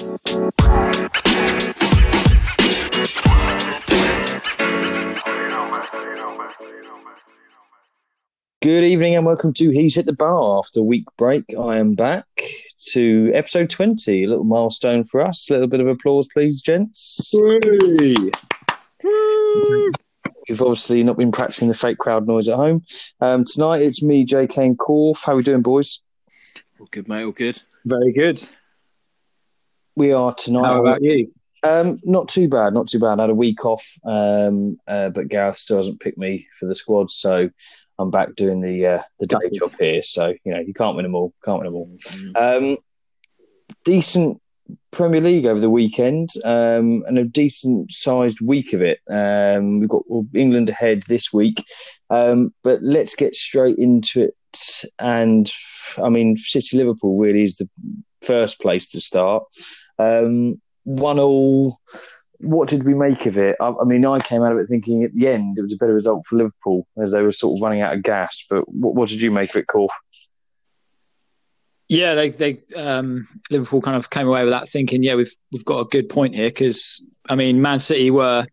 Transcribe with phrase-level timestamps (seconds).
[0.00, 0.14] Good
[8.84, 10.60] evening and welcome to He's Hit the Bar.
[10.60, 12.24] After a week break, I am back
[12.92, 14.24] to episode 20.
[14.24, 15.50] A little milestone for us.
[15.50, 17.34] A little bit of applause, please, gents.
[17.34, 18.32] You've
[20.62, 22.84] obviously not been practicing the fake crowd noise at home.
[23.20, 25.22] Um, tonight it's me, JK, and Corf.
[25.26, 25.98] How are we doing, boys?
[26.78, 27.24] All good, mate.
[27.24, 27.60] All good.
[27.84, 28.48] Very good.
[30.00, 30.64] We are tonight.
[30.64, 31.30] How about you?
[31.62, 33.20] Um, not too bad, not too bad.
[33.20, 36.74] I had a week off, um, uh, but Gareth still hasn't picked me for the
[36.74, 37.50] squad, so
[37.98, 40.02] I'm back doing the uh, the day job here.
[40.02, 41.34] So you know you can't win them all.
[41.44, 41.98] Can't win them all.
[41.98, 42.70] Mm.
[42.72, 42.76] Um,
[43.84, 44.40] decent
[44.90, 49.00] Premier League over the weekend, um, and a decent sized week of it.
[49.10, 50.04] Um, we've got
[50.34, 51.62] England ahead this week,
[52.08, 54.34] um, but let's get straight into it.
[54.98, 55.52] And
[56.02, 57.68] I mean, City Liverpool really is the
[58.22, 59.44] first place to start.
[60.00, 61.78] Um, one all.
[62.38, 63.56] What did we make of it?
[63.60, 65.76] I, I mean, I came out of it thinking at the end it was a
[65.76, 68.44] better result for Liverpool as they were sort of running out of gas.
[68.48, 69.90] But what, what did you make of it, Corf?
[71.88, 75.64] Yeah, they they um, Liverpool kind of came away with that thinking, yeah, we've we've
[75.64, 78.46] got a good point here because I mean, Man City were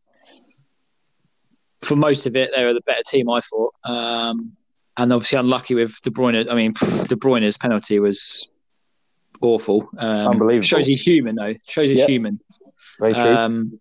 [1.84, 4.54] for most of it they were the better team, I thought, um,
[4.98, 6.52] and obviously unlucky with De Bruyne.
[6.52, 8.50] I mean, De Bruyne's penalty was
[9.42, 9.90] awful.
[9.98, 10.66] Um, Unbelievable.
[10.66, 11.54] Shows he's human though.
[11.68, 12.10] Shows he's Yep.
[12.10, 12.40] human.
[13.00, 13.22] Very true.
[13.24, 13.80] Um,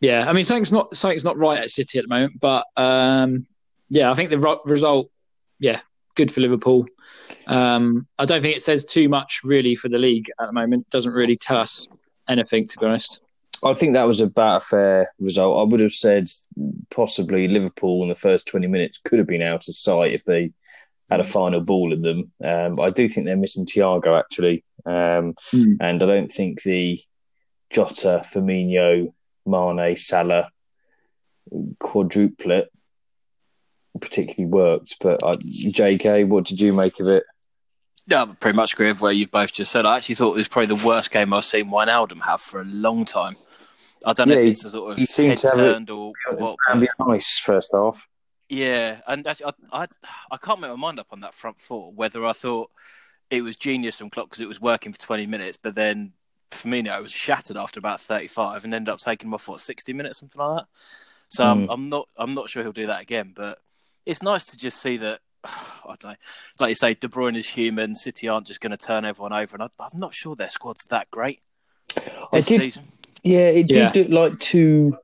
[0.00, 3.46] yeah, I mean something's not something's not right at City at the moment, but um,
[3.90, 5.10] yeah, I think the ro- result,
[5.58, 5.80] yeah,
[6.14, 6.86] good for Liverpool.
[7.46, 10.88] Um, I don't think it says too much really for the league at the moment.
[10.90, 11.86] Doesn't really tell us
[12.28, 13.20] anything, to be honest.
[13.62, 15.60] I think that was about a fair result.
[15.60, 16.28] I would have said
[16.90, 20.52] possibly Liverpool in the first 20 minutes could have been out of sight if they
[21.10, 22.32] had a final ball in them.
[22.42, 24.64] Um, I do think they're missing Thiago actually.
[24.86, 25.74] Um, Hmm.
[25.80, 27.00] And I don't think the
[27.70, 29.12] Jota, Firmino,
[29.46, 30.50] Mane, Salah
[31.80, 32.66] quadruplet
[34.00, 34.96] particularly worked.
[35.00, 37.24] But I, JK, what did you make of it?
[38.06, 39.86] Yeah, I pretty much agree with what you've both just said.
[39.86, 42.64] I actually thought it was probably the worst game I've seen Wijnaldum have for a
[42.64, 43.36] long time.
[44.04, 45.64] I don't know Yeah, if it's a sort of he seemed head to have it-
[45.64, 46.56] turned or what.
[46.70, 48.08] And but- nice first half.
[48.50, 49.86] Yeah, and actually, I, I
[50.32, 52.70] I can't make my mind up on that front four whether I thought
[53.30, 56.12] it was genius from Klopp because it was working for twenty minutes, but then
[56.50, 60.18] Firmino was shattered after about thirty-five and ended up taking him off what sixty minutes,
[60.18, 60.66] something like that.
[61.28, 61.70] So I'm, Hmm.
[61.70, 63.60] I'm not I'm not sure he'll do that again, but
[64.04, 65.20] it's nice to just see that.
[65.44, 66.16] I don't know.
[66.58, 67.96] Like you say, De Bruyne is human.
[67.96, 70.84] City aren't just going to turn everyone over, and I, I'm not sure their squad's
[70.90, 71.40] that great
[72.32, 72.84] this did season.
[73.22, 73.90] Yeah, it Yeah.
[73.92, 74.96] did look like two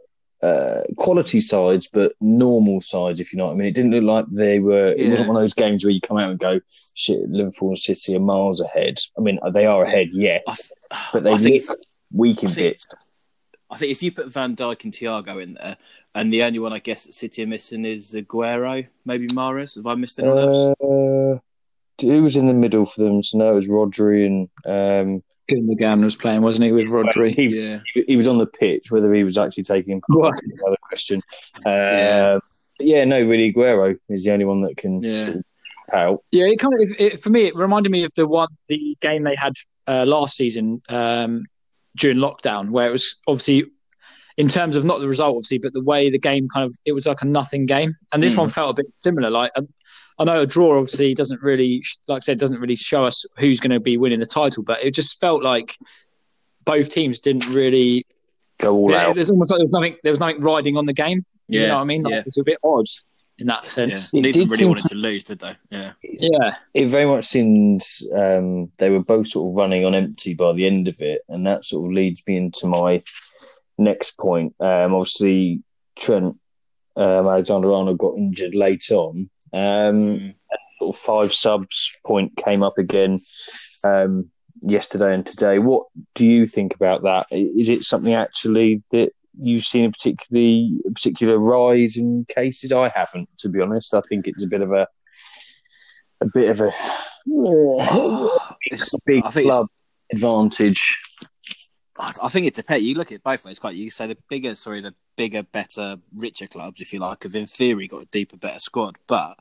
[0.42, 3.68] uh, quality sides, but normal sides, if you know what I mean.
[3.68, 4.92] It didn't look like they were.
[4.92, 6.60] It wasn't one of those games where you come out and go,
[6.94, 10.70] "Shit, Liverpool and City are miles ahead." I mean, they are ahead, yes,
[11.12, 11.78] but they look
[12.12, 12.86] weak in I think- bits.
[13.68, 15.76] I think if you put Van Dijk and Thiago in there,
[16.14, 19.74] and the only one I guess that City are missing is Aguero, maybe Mahrez.
[19.74, 20.76] Have I missed anyone else?
[20.80, 21.38] Uh,
[22.00, 23.24] who was in the middle for them?
[23.24, 27.34] So no, it was Rodri and um, Gundogan was playing, wasn't he, with Rodri?
[27.34, 28.90] he, Yeah, he- was on the pitch.
[28.90, 31.22] Whether he was actually taking part is another question.
[31.58, 32.38] Uh, Yeah.
[32.98, 35.24] yeah, no, really, Aguero is the only one that can Yeah.
[35.24, 35.44] sort of
[35.92, 36.24] out.
[36.32, 38.96] Yeah, it kind of it, it, for me it reminded me of the one the
[39.00, 39.52] game they had
[39.86, 41.44] uh, last season um,
[41.96, 43.64] during lockdown, where it was obviously
[44.36, 46.92] in terms of not the result, obviously, but the way the game kind of it
[46.92, 48.38] was like a nothing game, and this Mm.
[48.38, 49.30] one felt a bit similar.
[49.30, 49.52] Like
[50.18, 53.24] I, I know a draw obviously doesn't really, like I said, doesn't really show us
[53.38, 55.76] who's going to be winning the title, but it just felt like
[56.64, 58.06] both teams didn't really.
[58.58, 59.14] Go all there- out.
[59.14, 59.96] There's almost like there was nothing.
[60.02, 61.24] There was nothing riding on the game.
[61.48, 62.02] You Yeah, know what I mean?
[62.02, 62.22] Like, yeah.
[62.26, 62.86] It's a bit odd
[63.38, 64.08] in that sense.
[64.14, 65.54] It Neither did really wanted to- to lose, did they?
[65.70, 66.56] Yeah, Yeah.
[66.72, 67.82] it very much seemed
[68.14, 71.46] um, they were both sort of running on empty by the end of it, and
[71.46, 73.02] that sort of leads me into my
[73.78, 74.54] next point.
[74.58, 75.62] Um, obviously,
[75.96, 76.36] Trent
[76.96, 79.28] um, Alexander Arnold got injured late on.
[79.52, 80.34] Um, Mm.
[80.80, 83.18] sort of five subs point came up again
[83.84, 84.30] um,
[84.62, 85.58] yesterday and today.
[85.58, 87.26] What do you think about that?
[87.30, 92.72] Is it something actually that you've seen a particularly a particular rise in cases?
[92.72, 93.94] I haven't, to be honest.
[93.94, 94.86] I think it's a bit of a
[96.20, 96.72] a bit of a
[99.06, 99.66] big it's- club
[100.12, 100.82] advantage.
[101.98, 102.84] I I think it depends.
[102.84, 103.58] You look at it both ways.
[103.58, 107.34] Quite, you say the bigger, sorry, the bigger, better, richer clubs, if you like, have
[107.34, 108.96] in theory got a deeper, better squad.
[109.06, 109.38] But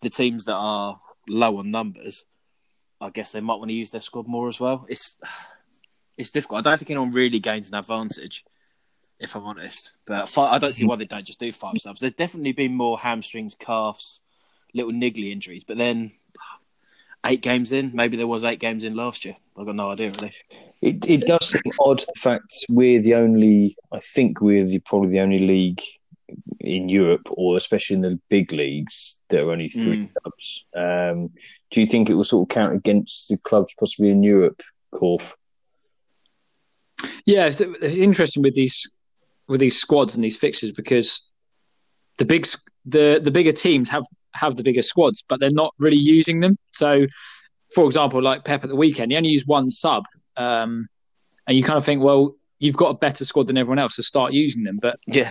[0.00, 2.24] the teams that are low on numbers,
[3.00, 4.86] I guess they might want to use their squad more as well.
[4.88, 5.16] It's
[6.16, 6.66] it's difficult.
[6.66, 8.44] I don't think anyone really gains an advantage,
[9.18, 9.92] if I'm honest.
[10.06, 12.00] But fi- I don't see why they don't just do five subs.
[12.00, 14.20] There's definitely been more hamstrings, calves,
[14.74, 16.12] little niggly injuries, but then
[17.26, 17.92] eight games in.
[17.94, 19.36] Maybe there was eight games in last year.
[19.56, 20.32] I've got no idea really.
[20.82, 23.76] It it does seem odd the fact we're the only.
[23.92, 25.82] I think we're the, probably the only league
[26.60, 30.10] in Europe, or especially in the big leagues, there are only three Mm.
[30.14, 30.64] clubs.
[30.74, 31.30] Um,
[31.70, 34.60] do you think it will sort of count against the clubs possibly in Europe,
[34.92, 35.34] Corf?
[37.24, 38.96] Yeah, it's, it's interesting with these
[39.48, 41.22] with these squads and these fixtures because
[42.18, 42.46] the big
[42.84, 44.04] the the bigger teams have
[44.36, 46.56] have the bigger squads, but they're not really using them.
[46.72, 47.06] So,
[47.74, 50.04] for example, like Pep at the weekend, he only used one sub,
[50.36, 50.86] um,
[51.46, 54.02] and you kind of think, well, you've got a better squad than everyone else, so
[54.02, 54.78] start using them.
[54.80, 55.30] But Yeah,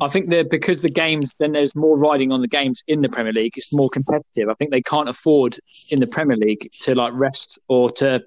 [0.00, 3.08] I think that because the games, then there's more riding on the games in the
[3.08, 3.54] Premier League.
[3.56, 4.48] It's more competitive.
[4.48, 5.58] I think they can't afford
[5.90, 8.22] in the Premier League to like rest or to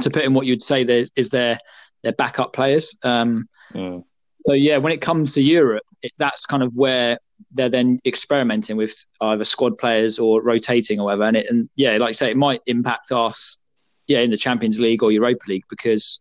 [0.00, 1.58] to put in what you'd say there is their
[2.02, 2.96] their backup players.
[3.02, 4.04] Um, Mm.
[4.36, 7.18] so yeah, when it comes to Europe, it, that's kind of where
[7.52, 11.24] they're then experimenting with either squad players or rotating or whatever.
[11.24, 13.58] And it, and yeah, like I say, it might impact us,
[14.06, 16.20] yeah, in the Champions League or Europa League because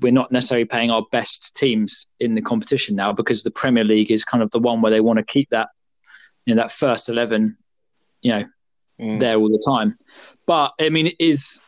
[0.00, 4.10] we're not necessarily paying our best teams in the competition now because the Premier League
[4.10, 5.68] is kind of the one where they want to keep that,
[6.46, 7.56] you know, that first eleven,
[8.20, 8.44] you know,
[9.00, 9.18] Mm.
[9.18, 9.96] there all the time.
[10.46, 11.60] But I mean, it is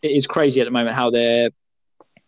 [0.00, 1.50] it is crazy at the moment how they're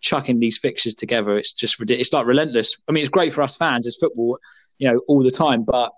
[0.01, 1.39] chucking these fixtures together.
[1.39, 2.09] It's just ridiculous.
[2.09, 2.77] It's like relentless.
[2.89, 4.39] I mean, it's great for us fans as football,
[4.81, 5.63] you know, all the time.
[5.63, 5.93] But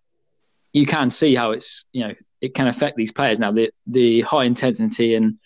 [0.74, 3.50] you can see how it's you know it can affect these players now.
[3.52, 5.38] The the high intensity and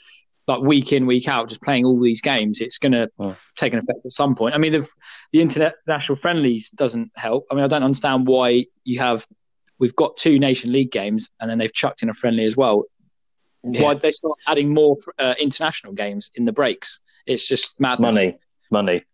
[0.49, 3.37] like week in week out, just playing all these games, it's going to Oh.
[3.57, 4.55] take an effect at some point.
[4.55, 4.89] I mean, the
[5.33, 7.47] the international friendlies doesn't help.
[7.51, 9.27] I mean, I don't understand why you have.
[9.79, 12.85] We've got two Nation League games, and then they've chucked in a friendly as well.
[13.65, 13.83] Yeah.
[13.83, 17.01] Why did they start adding more uh, international games in the breaks?
[17.27, 18.15] It's just madness.
[18.15, 18.39] Money,
[18.71, 19.05] money.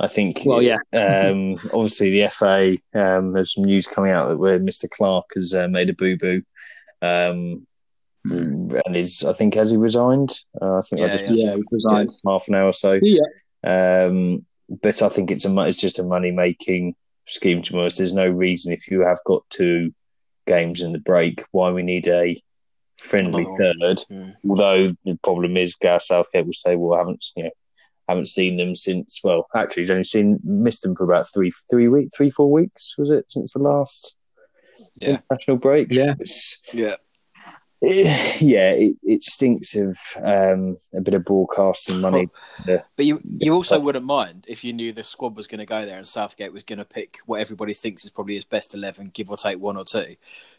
[0.00, 0.42] I think.
[0.44, 0.78] Well, yeah.
[0.92, 2.76] um, obviously, the FA.
[2.94, 4.88] Um, there's some news coming out that where Mr.
[4.88, 6.42] Clarke has uh, made a boo boo,
[7.02, 7.66] um,
[8.24, 10.38] and is I think has he resigned?
[10.60, 11.50] Uh, I think I Yeah, just yeah.
[11.50, 12.16] Yeah, he resigned.
[12.26, 12.98] half an hour or so.
[13.00, 13.22] Yeah.
[13.64, 16.94] Um, but I think it's a it's just a money making
[17.26, 17.96] scheme to us.
[17.96, 19.94] There's no reason if you have got two
[20.46, 22.40] games in the break why we need a
[23.00, 23.98] friendly Another third.
[24.10, 24.34] Mm.
[24.48, 27.50] Although the problem is, Gareth Southgate will say, "Well, I haven't you know
[28.08, 31.88] haven't seen them since well, actually, he's only seen missed them for about three three
[31.88, 34.16] week three four weeks was it since the last
[34.96, 35.18] Yeah.
[35.30, 35.92] international break?
[35.92, 36.14] Yeah.
[36.18, 36.94] It's, Yeah.
[37.82, 42.28] it, yeah, it, it stinks of um, a bit of broadcasting money.
[42.66, 45.84] But you you also wouldn't mind if you knew the squad was going to go
[45.84, 49.10] there and Southgate was going to pick what everybody thinks is probably his best eleven,
[49.12, 50.16] give or take one or two.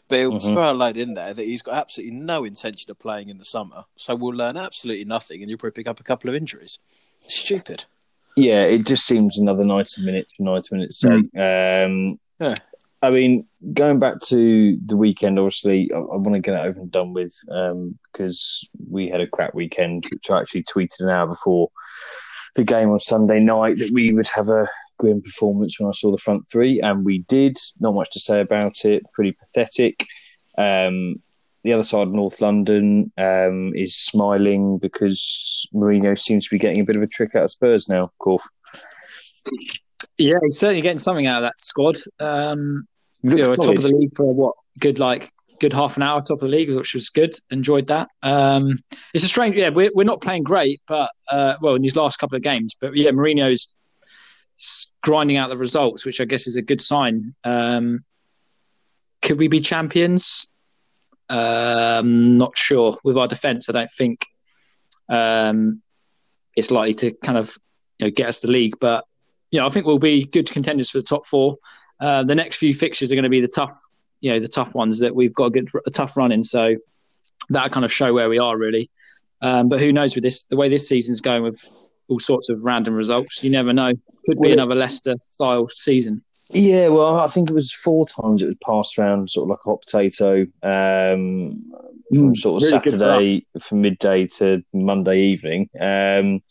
[0.08, 0.52] But he'll Mhm.
[0.54, 3.44] throw a load in there that he's got absolutely no intention of playing in the
[3.44, 3.84] summer.
[3.96, 6.78] So we'll learn absolutely nothing, and you'll probably pick up a couple of injuries.
[7.28, 7.84] Stupid.
[8.36, 11.26] Yeah, it just seems another 90 minutes for 90 minutes sake.
[11.36, 12.54] Um, Yeah.
[13.02, 16.80] I mean, going back to the weekend, obviously, I, I want to get it over
[16.80, 21.08] and done with um because we had a crap weekend, which I actually tweeted an
[21.08, 21.70] hour before
[22.56, 24.68] the game on Sunday night that we would have a
[24.98, 27.56] grim performance when I saw the front three, and we did.
[27.78, 29.02] Not much to say about it.
[29.14, 30.06] Pretty pathetic.
[30.58, 31.22] Um,
[31.62, 36.80] the other side, of North London, um, is smiling because Mourinho seems to be getting
[36.80, 38.10] a bit of a trick out of Spurs now.
[38.20, 38.40] Corf.
[40.16, 41.98] Yeah, he's certainly getting something out of that squad.
[42.18, 42.86] Um,
[43.22, 45.30] you know, top of the league for what good like
[45.60, 47.38] good half an hour top of the league, which was good.
[47.50, 48.08] Enjoyed that.
[48.22, 48.82] Um,
[49.14, 49.56] it's a strange.
[49.56, 52.74] Yeah, we're we're not playing great, but uh, well, in these last couple of games,
[52.80, 53.68] but yeah, Mourinho's
[55.02, 57.34] grinding out the results, which I guess is a good sign.
[57.44, 58.04] Um,
[59.22, 60.46] could we be champions?
[61.30, 62.98] Um, not sure.
[63.04, 64.26] With our defence, I don't think
[65.08, 65.80] um,
[66.56, 67.56] it's likely to kind of
[67.98, 69.04] you know, get us the league, but
[69.50, 71.56] you know, I think we'll be good contenders for the top four.
[72.00, 73.78] Uh, the next few fixtures are going to be the tough,
[74.20, 76.42] you know, the tough ones that we've got a good, a tough run in.
[76.42, 76.76] So
[77.50, 78.90] that kind of show where we are really.
[79.42, 81.64] Um, but who knows with this, the way this season's going with
[82.08, 83.92] all sorts of random results, you never know.
[84.26, 86.22] Could be Well, another Leicester style season.
[86.52, 89.60] Yeah, well, I think it was four times it was passed around, sort of like
[89.64, 91.72] a hot potato, um,
[92.12, 95.70] from Mm, sort of really Saturday from midday to Monday evening.
[95.80, 96.42] Um,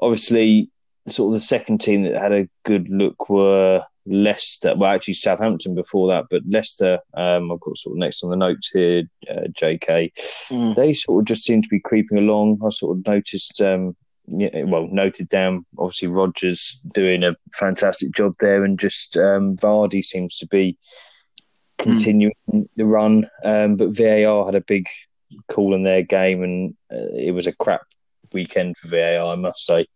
[0.00, 0.70] obviously,
[1.06, 4.74] sort of the second team that had a good look were Leicester.
[4.74, 7.00] Well, actually, Southampton before that, but Leicester.
[7.14, 10.12] Um, I've got sort of next on the notes here, uh, J.K.
[10.48, 10.74] Mm.
[10.74, 12.60] They sort of just seem to be creeping along.
[12.64, 13.60] I sort of noticed.
[13.60, 13.96] Um,
[14.28, 15.64] well, noted down.
[15.78, 20.76] Obviously, Rodgers doing a fantastic job there, and just um, Vardy seems to be
[21.78, 22.32] continuing
[22.76, 23.28] the run.
[23.44, 24.88] Um, but VAR had a big
[25.48, 27.82] call in their game, and uh, it was a crap
[28.32, 29.86] weekend for VAR, I must say.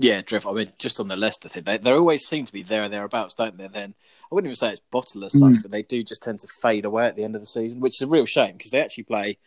[0.00, 0.46] Yeah, Drift.
[0.46, 2.88] I mean, just on the Leicester thing, they, they always seem to be there or
[2.88, 3.66] thereabouts, don't they?
[3.66, 3.94] Then
[4.30, 5.62] I wouldn't even say it's bottle as such, Mm.
[5.62, 7.96] but they do just tend to fade away at the end of the season, which
[7.96, 9.38] is a real shame because they actually play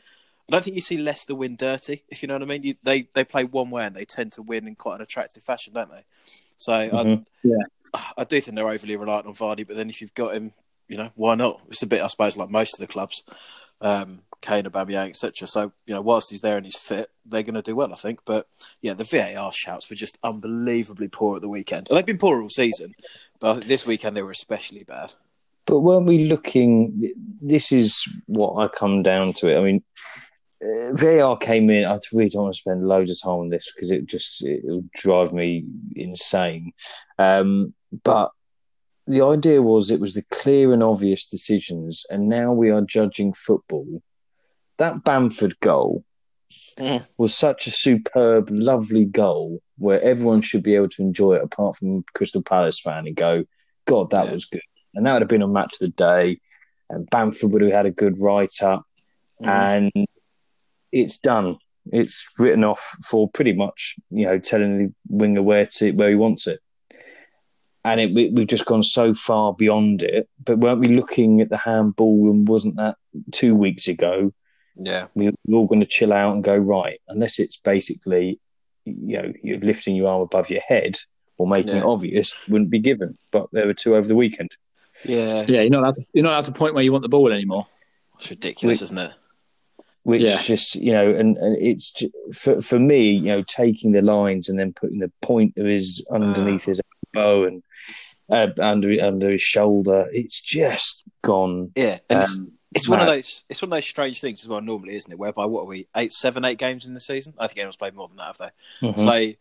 [0.51, 2.63] I don't think you see Leicester win dirty, if you know what I mean.
[2.63, 5.43] You, they they play one way and they tend to win in quite an attractive
[5.43, 6.03] fashion, don't they?
[6.57, 7.23] So Mhm.
[7.23, 8.01] I, Yeah.
[8.17, 10.53] I do think they're overly reliant on Vardy, but then if you've got him,
[10.87, 11.61] you know, why not?
[11.69, 13.23] It's a bit, I suppose, like most of the clubs,
[13.79, 15.47] um, Kane, Aubameyang, etc.
[15.47, 17.97] So you know, whilst he's there and he's fit, they're going to do well, I
[17.97, 18.19] think.
[18.25, 18.47] But
[18.81, 21.87] yeah, the VAR shouts were just unbelievably poor at the weekend.
[21.89, 22.93] They've been poor all season,
[23.39, 25.13] but I think this weekend they were especially bad.
[25.65, 27.13] But weren't we looking?
[27.41, 29.57] This is what I come down to it.
[29.57, 29.83] I mean,
[30.63, 31.85] uh, VAR came in.
[31.85, 34.83] I really don't want to spend loads of time on this because it just it'll
[34.95, 35.65] drive me
[35.95, 36.73] insane.
[37.17, 38.31] Um, but
[39.07, 43.33] the idea was it was the clear and obvious decisions, and now we are judging
[43.33, 44.01] football.
[44.77, 46.03] That Bamford goal
[46.77, 47.07] Mm.
[47.17, 51.77] was such a superb, lovely goal where everyone should be able to enjoy it, apart
[51.77, 53.45] from Crystal Palace fan, and go,
[53.85, 54.33] "God, that Yeah.
[54.33, 54.61] was good."
[54.93, 56.39] And that would have been a match of the day.
[56.89, 58.83] And Bamford would have had a good write up,
[59.39, 59.91] and
[60.91, 61.57] it's done.
[61.91, 66.15] It's written off for pretty much, you know, telling the winger where to where he
[66.15, 66.59] wants it.
[67.83, 70.29] And it, we, we've just gone so far beyond it.
[70.43, 72.29] But weren't we looking at the handball?
[72.29, 72.97] And wasn't that
[73.31, 74.31] two weeks ago?
[74.75, 78.39] Yeah, we, we're all going to chill out and go right, unless it's basically,
[78.85, 80.97] you know, you're lifting your arm above your head
[81.37, 83.17] or making it obvious, wouldn't be given.
[83.31, 84.51] But there were two over the weekend.
[85.03, 87.09] yeah, Yeah, you're not allowed to, you're not allowed to point where you want the
[87.09, 87.67] ball anymore.
[88.15, 89.11] it's ridiculous, We- isn't it?
[90.03, 90.41] Which Yeah.
[90.41, 94.49] just you know, and, and it's ju- for for me, you know, taking the lines
[94.49, 96.81] and then putting the point of his underneath his
[97.15, 97.63] elbow and
[98.29, 100.07] uh, under under his shoulder.
[100.11, 101.71] It's just gone.
[101.75, 104.47] Yeah, and it's, Um, it's one of those it's one of those strange things as
[104.47, 104.61] well.
[104.61, 105.19] Normally, isn't it?
[105.19, 107.33] Whereby what are we eight, seven, eight games in the season?
[107.37, 108.87] I think anyone's played more than that, have they?
[108.87, 108.99] Mhm.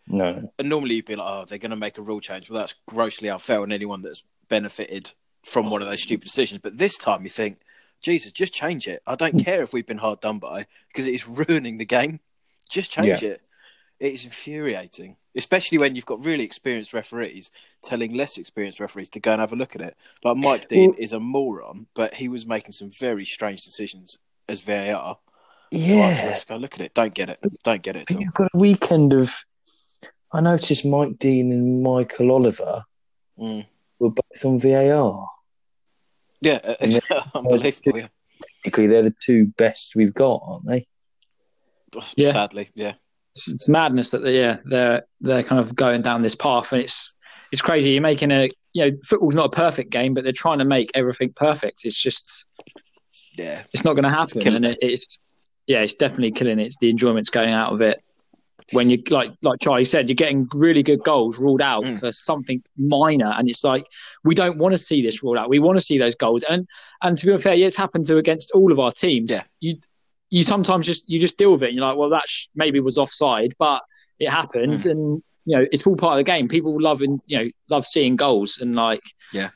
[0.08, 2.50] So no, and normally you'd be like, oh, they're going to make a rule change.
[2.50, 5.12] Well, that's grossly unfair on anyone that's benefited
[5.44, 6.60] from one of those stupid decisions.
[6.62, 7.60] But this time you think,
[8.02, 9.02] Jesus, just change it.
[9.06, 12.20] I don't care if we've been hard done by because it is ruining the game.
[12.70, 13.42] Just change it.
[13.98, 17.50] It is infuriating, especially when you've got really experienced referees
[17.82, 19.96] telling less experienced referees to go and have a look at it.
[20.24, 24.16] Like Mike Dean Well- is a moron, but he was making some very strange decisions
[24.48, 25.18] as VAR.
[25.72, 26.32] So I yeah.
[26.32, 26.94] just go look at it.
[26.94, 27.38] Don't get it.
[27.62, 29.44] Don't get it you've got a weekend of.
[30.32, 32.84] I noticed Mike Dean and Michael Oliver
[33.38, 33.66] Mm.
[33.98, 35.28] were both on VAR.
[36.40, 37.00] Yeah, uh, it's
[37.34, 37.98] unbelievable.
[37.98, 38.08] Yeah.
[38.62, 40.86] Technically, they're the two best we've got, aren't they?
[42.16, 42.32] Yeah.
[42.32, 42.94] Sadly, yeah.
[43.34, 46.82] It's, it's madness that they, yeah they're they're kind of going down this path, and
[46.82, 47.16] it's
[47.52, 47.92] it's crazy.
[47.92, 50.90] You're making a you know football's not a perfect game, but they're trying to make
[50.94, 51.84] everything perfect.
[51.84, 52.44] It's just
[53.36, 55.18] Yeah, it's not going to happen, killing and it, it's
[55.66, 56.66] yeah, it's definitely killing it.
[56.66, 58.02] It's the enjoyment's going out of it.
[58.72, 61.98] When you like like Charlie said, you're getting really good goals ruled out Mm.
[62.00, 63.84] for something minor, and it's like
[64.24, 65.48] we don't want to see this ruled out.
[65.48, 66.66] We want to see those goals, and
[67.02, 69.30] and to be fair, yeah, it's happened to against all of our teams.
[69.30, 69.42] Yeah.
[69.60, 69.76] you
[70.32, 71.70] you sometimes just you just deal with it.
[71.70, 73.82] And you're like, well, that sh- maybe was offside, but
[74.20, 74.90] it happened, Mm.
[74.90, 76.46] and you know it's all part of the game.
[76.46, 79.50] People love you know love seeing goals, and like Yeah.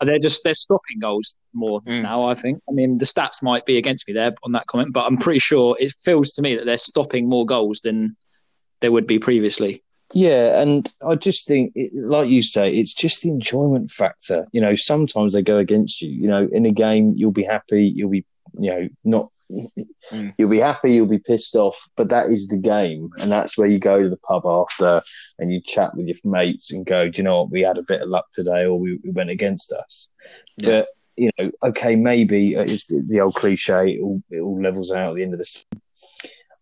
[0.00, 2.02] they're just they're stopping goals more Mm.
[2.02, 2.22] now.
[2.24, 2.60] I think.
[2.68, 5.40] I mean, the stats might be against me there on that comment, but I'm pretty
[5.40, 8.16] sure it feels to me that they're stopping more goals than
[8.80, 9.82] they would be previously.
[10.12, 14.48] Yeah, and I just think, it, like you say, it's just the enjoyment factor.
[14.52, 16.10] You know, sometimes they go against you.
[16.10, 18.24] You know, in a game, you'll be happy, you'll be,
[18.58, 19.30] you know, not,
[20.12, 20.32] Mm.
[20.38, 23.66] you'll be happy, you'll be pissed off, but that is the game, and that's where
[23.66, 25.02] you go to the pub after
[25.40, 27.82] and you chat with your mates and go, do you know what, we had a
[27.82, 30.08] bit of luck today, or we, we went against us.
[30.56, 30.70] Yeah.
[30.70, 33.94] But you know, okay, maybe uh, it's the, the old cliche.
[33.94, 35.64] It all, it all levels out at the end of the.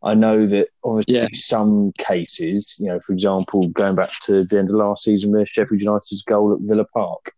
[0.02, 1.28] I know that obviously Yeah.
[1.32, 5.48] some cases, you know, for example, going back to the end of last season with
[5.48, 7.32] Sheffield United's goal at Villa Park.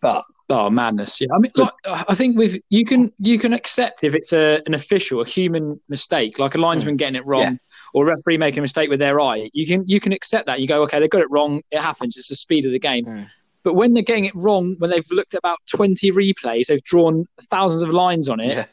[0.00, 1.20] But Oh madness!
[1.20, 4.60] Yeah, I mean, like, I think with you can you can accept if it's a
[4.66, 7.56] an official, a human mistake, like a linesman getting it wrong, Yeah.
[7.94, 9.48] or a referee making a mistake with their eye.
[9.52, 10.58] You can you can accept that.
[10.60, 11.62] You go, okay, they got it wrong.
[11.70, 12.16] It happens.
[12.16, 13.04] It's the speed of the game.
[13.04, 13.26] Mm.
[13.62, 17.26] But when they're getting it wrong, when they've looked at about twenty replays, they've drawn
[17.42, 18.64] thousands of lines on it, yeah,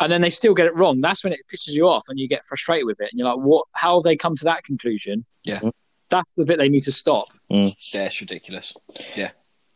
[0.00, 1.00] and then they still get it wrong.
[1.00, 3.08] That's when it pisses you off, and you get frustrated with it.
[3.12, 3.66] And you're like, what?
[3.72, 5.24] How have they come to that conclusion?
[5.44, 5.60] Yeah.
[6.08, 7.26] That's the bit they need to stop.
[7.48, 7.70] yeah.
[7.94, 8.74] It's ridiculous.
[9.14, 9.30] Yeah.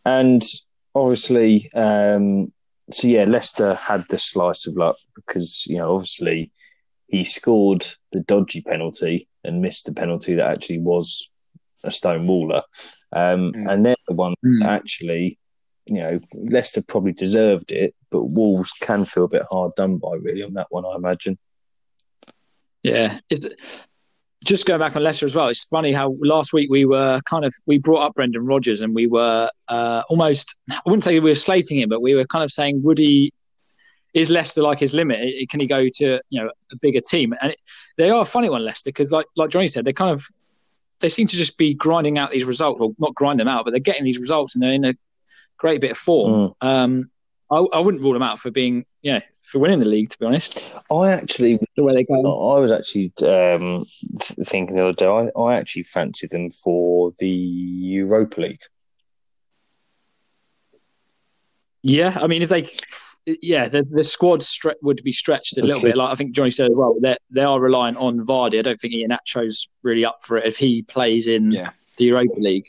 [0.04, 0.42] And
[0.94, 2.52] obviously, um,
[2.90, 6.50] so yeah, Leicester had the slice of luck because you know obviously
[7.06, 11.30] he scored the dodgy penalty and missed the penalty that actually was
[11.84, 12.62] a stone waller,
[13.12, 13.70] um, Mm.
[13.72, 14.64] and they're the one Mm.
[14.66, 15.38] actually.
[15.86, 20.14] You know, Leicester probably deserved it, but Wolves can feel a bit hard done by,
[20.14, 21.38] really, on that one, I imagine.
[22.82, 23.46] Yeah, it's
[24.44, 25.48] just going back on Leicester as well.
[25.48, 28.94] It's funny how last week we were kind of we brought up Brendan Rodgers and
[28.94, 32.44] we were uh, almost I wouldn't say we were slating him, but we were kind
[32.44, 33.32] of saying would he
[34.12, 35.18] is Leicester like his limit?
[35.50, 37.34] Can he go to you know a bigger team?
[37.40, 37.60] And it,
[37.96, 40.24] they are a funny one, Leicester, because like like Johnny said, they kind of
[41.00, 43.70] they seem to just be grinding out these results, or not grind them out, but
[43.72, 44.94] they're getting these results and they're in a
[45.58, 46.32] great bit of form.
[46.32, 46.54] Mm.
[46.60, 47.10] Um,
[47.50, 50.10] I, I, wouldn't rule them out for being yeah for winning the league.
[50.10, 52.54] To be honest, I actually the way they go.
[52.54, 53.84] I was actually um,
[54.44, 55.06] thinking the other day.
[55.06, 58.62] I, I actually fancy them for the Europa League.
[61.82, 62.70] Yeah, I mean, if they,
[63.26, 65.98] yeah, the, the squad stre- would be stretched a little bit.
[65.98, 68.58] Like I think Johnny said as well, they they are reliant on Vardy.
[68.58, 71.70] I don't think Iheanacho's really up for it if he plays in yeah.
[71.96, 72.66] The Europa League.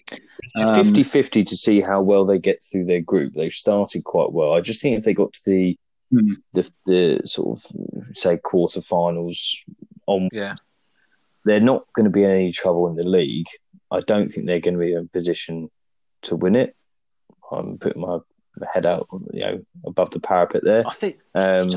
[0.56, 3.34] Um, 50-50 to see how well they get through their group.
[3.34, 4.54] They've started quite well.
[4.54, 5.78] I just think if they got to the
[6.12, 6.34] hmm.
[6.54, 7.72] the, the sort of
[8.16, 9.64] say quarterfinals
[10.08, 10.56] on, yeah,
[11.44, 13.48] they're not going to be in any trouble in the league.
[13.92, 15.70] I don't think they're going to be in a position
[16.24, 16.76] to win it.
[17.52, 18.20] I'm putting my
[18.74, 20.84] head out, you know, above the parapet there.
[20.88, 21.20] I think.
[21.34, 21.70] Um,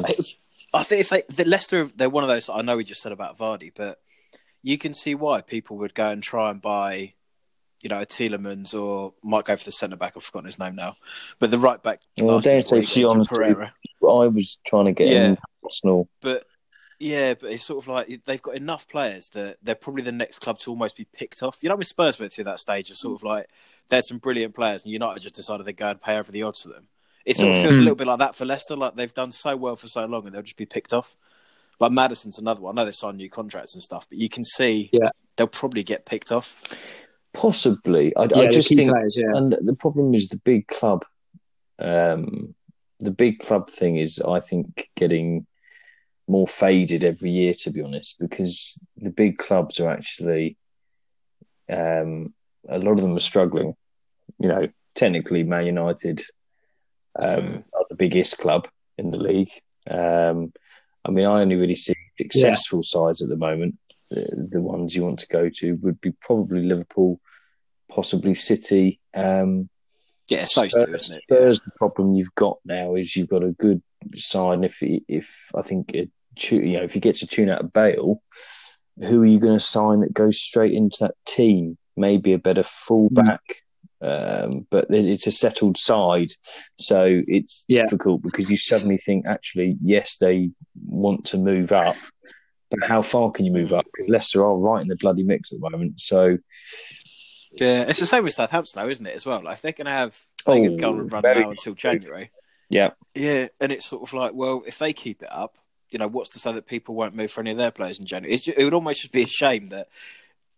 [0.75, 2.49] I think if they, the Leicester, they're one of those.
[2.49, 3.99] I know we just said about Vardy, but
[4.63, 7.15] you can see why people would go and try and buy,
[7.81, 10.15] you know, a Tielemans or might go for the centre back.
[10.17, 10.97] I've forgotten his name now,
[11.39, 12.01] but the right back.
[12.19, 13.73] Well, don't say Sion Pereira.
[14.03, 15.35] I was trying to get yeah.
[15.63, 16.45] Arsenal, but
[16.99, 20.41] yeah, but it's sort of like they've got enough players that they're probably the next
[20.41, 21.59] club to almost be picked off.
[21.63, 23.49] You know, with Spurs went through that stage of sort of like
[23.89, 26.63] they some brilliant players, and United just decided they'd go and pay over the odds
[26.63, 26.89] for them.
[27.25, 27.63] It sort of mm.
[27.63, 28.77] feels a little bit like that for Leicester.
[28.77, 31.15] Like they've done so well for so long, and they'll just be picked off.
[31.79, 32.77] Like Maddison's another one.
[32.77, 35.11] I know they signed new contracts and stuff, but you can see yeah.
[35.37, 36.57] they'll probably get picked off.
[37.35, 39.33] Possibly, I, yeah, I just think, players, yeah.
[39.35, 41.05] and the problem is the big club.
[41.79, 42.55] Um,
[43.01, 45.47] the big club thing is, I think, getting
[46.27, 47.55] more faded every year.
[47.55, 50.57] To be honest, because the big clubs are actually
[51.69, 52.35] um,
[52.69, 53.75] a lot of them are struggling.
[54.39, 56.23] You know, technically, Man United
[57.19, 59.51] um, are the biggest club in the league.
[59.91, 60.53] Um,
[61.05, 62.89] I mean, I only really see successful yeah.
[62.89, 63.79] sides at the moment.
[64.11, 67.21] The, the, ones you want to go to would be probably Liverpool,
[67.91, 69.01] possibly City.
[69.15, 69.69] Um,
[70.29, 71.23] yeah, it's Spurs, to, isn't it?
[71.25, 71.61] Spurs.
[71.61, 73.83] The problem you've got now is you've got a good
[74.17, 74.55] side.
[74.55, 76.11] And if if I think it,
[76.51, 78.23] you know if you get to tune out of Bale,
[78.99, 81.77] who are you going to sign that goes straight into that team?
[81.99, 83.43] maybe a better fullback.
[83.47, 83.55] Mm.
[84.01, 86.29] Um, but it's a settled side,
[86.79, 87.83] so it's yeah.
[87.83, 90.51] difficult because you suddenly think, actually, yes, they
[90.87, 91.97] want to move up,
[92.71, 93.87] but how far can you move up?
[93.87, 96.01] Because Leicester are right in the bloody mix at the moment.
[96.01, 96.39] So,
[97.53, 99.15] yeah, it's the same with Southampton, though, isn't it?
[99.15, 102.31] As well, like they're going to have they oh, go and run now until January.
[102.71, 105.57] Yeah, yeah, and it's sort of like, well, if they keep it up,
[105.91, 108.07] you know, what's to say that people won't move for any of their players in
[108.07, 108.37] January?
[108.37, 109.89] Just, it would almost just be a shame that,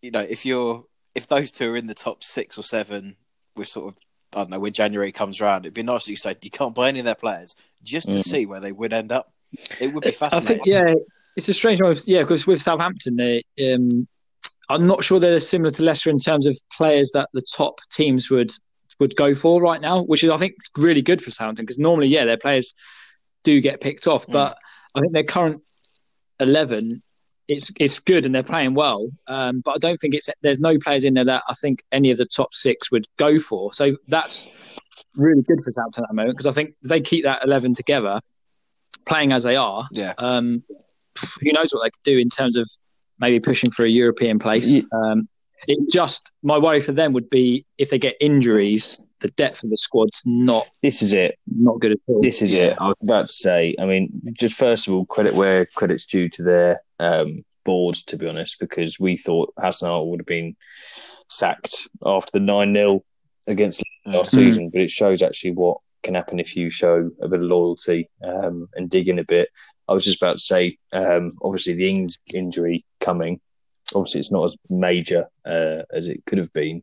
[0.03, 3.16] you know, if you're if those two are in the top six or seven
[3.57, 3.99] with sort of
[4.33, 6.75] I don't know when January comes around, it'd be nice if you say you can't
[6.75, 8.23] buy any of their players just to mm.
[8.23, 9.33] see where they would end up.
[9.81, 10.64] It would be fascinating.
[10.64, 10.94] Think, yeah,
[11.40, 11.96] it's a strange one.
[12.05, 14.07] Yeah, because with Southampton, they, um,
[14.68, 18.29] I'm not sure they're similar to Leicester in terms of players that the top teams
[18.29, 18.53] would
[18.98, 22.09] would go for right now, which is I think really good for Southampton because normally,
[22.09, 22.74] yeah, their players
[23.42, 24.35] do get picked off, mm.
[24.35, 24.59] but
[24.94, 25.62] I think their current
[26.38, 27.03] eleven
[27.48, 29.09] it's it's good and they're playing well.
[29.26, 32.11] Um, but I don't think it's there's no players in there that I think any
[32.11, 33.72] of the top six would go for.
[33.72, 34.46] So that's
[35.16, 38.20] really good for Southampton at the moment because I think they keep that eleven together,
[39.07, 39.88] playing as they are.
[39.90, 40.12] Yeah.
[40.18, 40.64] Um,
[41.40, 42.68] who knows what they could do in terms of
[43.18, 44.75] maybe pushing for a European place.
[44.75, 44.83] Yeah.
[44.92, 45.29] Um,
[45.68, 49.70] it's just my worry for them would be if they get injuries, the depth of
[49.70, 50.66] the squad's not.
[50.83, 51.38] This is it.
[51.46, 52.23] Not good at all.
[52.23, 52.77] This is it.
[52.81, 53.75] I was about to say.
[53.79, 58.16] I mean, just first of all, credit where credit's due to their um, board, to
[58.16, 60.57] be honest, because we thought Hasenhüttl would have been
[61.29, 63.05] sacked after the nine 0
[63.46, 64.46] against last mm-hmm.
[64.46, 64.70] season.
[64.70, 68.69] But it shows actually what can happen if you show a bit of loyalty um,
[68.75, 69.49] and dig in a bit.
[69.89, 73.41] I was just about to say, um, obviously the Ings injury coming
[73.95, 76.83] obviously it's not as major uh, as it could have been.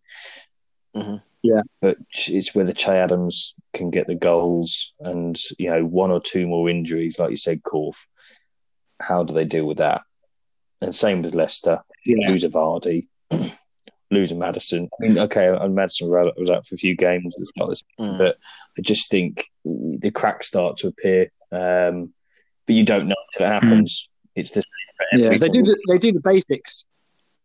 [0.96, 1.18] Mm-hmm.
[1.44, 6.20] Yeah, but it's whether Che Adams can get the goals, and you know one or
[6.20, 7.96] two more injuries, like you said, Corf.
[9.00, 10.02] How do they deal with that?
[10.82, 11.82] And same with Leicester.
[12.06, 12.30] Yeah.
[12.30, 13.08] Lose a Vardy,
[14.12, 14.40] lose Madison.
[14.40, 14.90] Maddison.
[15.00, 17.84] I mean, okay, and Maddison was out for a few games at the start this,
[18.00, 18.18] mm.
[18.18, 18.38] but
[18.78, 21.32] I just think the cracks start to appear.
[21.52, 22.14] Um,
[22.66, 24.10] but you don't know until it happens.
[24.10, 24.42] Mm.
[24.42, 24.64] It's the
[25.14, 25.38] yeah.
[25.38, 26.86] They do the, they do the basics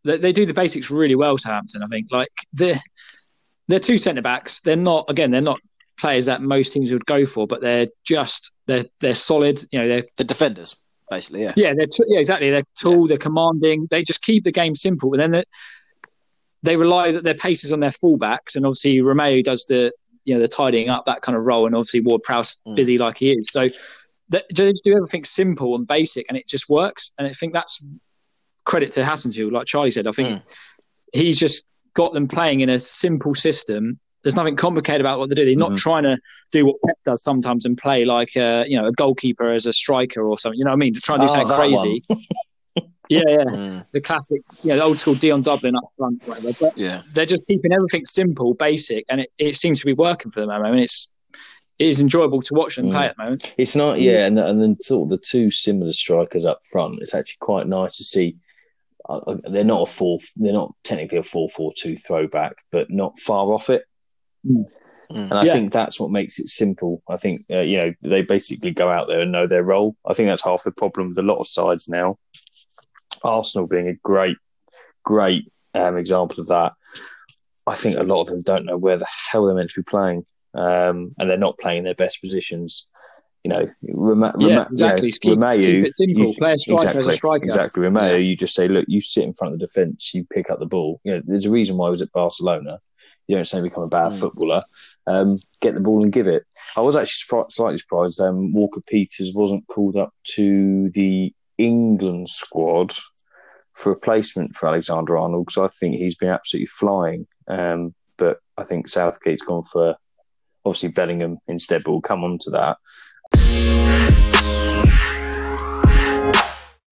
[0.04, 1.38] they, they do the basics really well.
[1.38, 2.80] Southampton, I think, like they're
[3.68, 4.60] they're two centre backs.
[4.60, 5.60] They're not again, they're not
[5.98, 9.64] players that most teams would go for, but they're just they're they're solid.
[9.70, 10.76] You know, they're the defenders
[11.10, 11.42] basically.
[11.42, 12.50] Yeah, yeah, they're t- yeah, exactly.
[12.50, 13.08] They're tall, yeah.
[13.08, 13.86] they're commanding.
[13.90, 15.30] They just keep the game simple, but then
[16.62, 19.92] they rely that their pace is on their fullbacks, and obviously Romeu does the
[20.24, 22.76] you know the tidying up that kind of role, and obviously Ward Prowse mm.
[22.76, 23.48] busy like he is.
[23.50, 23.68] So
[24.28, 27.10] they just do everything simple and basic, and it just works.
[27.18, 27.84] And I think that's
[28.64, 30.06] credit to Hasenhüttl, like Charlie said.
[30.06, 30.42] I think mm.
[31.12, 33.98] he's just got them playing in a simple system.
[34.22, 35.44] There's nothing complicated about what they do.
[35.44, 35.76] They're not mm-hmm.
[35.76, 36.16] trying to
[36.52, 39.72] do what Pep does sometimes and play like a, you know a goalkeeper as a
[39.72, 40.58] striker or something.
[40.58, 40.94] You know what I mean?
[40.94, 42.04] To try and do oh, something crazy.
[43.12, 43.86] yeah, yeah, mm.
[43.92, 46.52] the classic, yeah, the old school Dion Dublin up front, whatever.
[46.60, 50.30] But yeah, they're just keeping everything simple, basic, and it, it seems to be working
[50.30, 50.82] for them at the moment.
[50.82, 51.08] It's
[51.78, 52.92] it is enjoyable to watch them mm.
[52.92, 53.54] play at the moment.
[53.58, 57.00] It's not, yeah, and and then sort of the two similar strikers up front.
[57.00, 58.36] It's actually quite nice to see.
[59.08, 60.18] Uh, uh they're not a four.
[60.36, 63.84] They're not technically a four-four-two throwback, but not far off it.
[64.46, 64.64] Mm.
[65.14, 65.52] And I yeah.
[65.52, 67.02] think that's what makes it simple.
[67.08, 69.96] I think uh, you know they basically go out there and know their role.
[70.06, 72.18] I think that's half the problem with a lot of sides now.
[73.24, 74.36] Arsenal being a great,
[75.04, 76.72] great um, example of that.
[77.66, 79.84] I think a lot of them don't know where the hell they're meant to be
[79.88, 82.86] playing um, and they're not playing their best positions.
[83.44, 85.12] You know, Rema- yeah, Rema- exactly.
[85.22, 87.44] You know, Romeu, you, Play a striker exactly, as a striker.
[87.44, 87.82] Exactly.
[87.82, 88.16] Romeu, yeah.
[88.16, 90.66] you just say, look, you sit in front of the defence, you pick up the
[90.66, 91.00] ball.
[91.04, 92.78] You know, there's a reason why I was at Barcelona.
[93.26, 94.20] You don't say become a bad mm.
[94.20, 94.62] footballer.
[95.06, 96.44] Um, get the ball and give it.
[96.76, 102.92] I was actually slightly surprised um, Walker Peters wasn't called up to the England squad
[103.82, 107.26] for replacement for Alexander Arnold because I think he's been absolutely flying.
[107.48, 109.96] Um, but I think Southgate's gone for
[110.64, 112.76] obviously Bellingham instead, but we'll come on to that.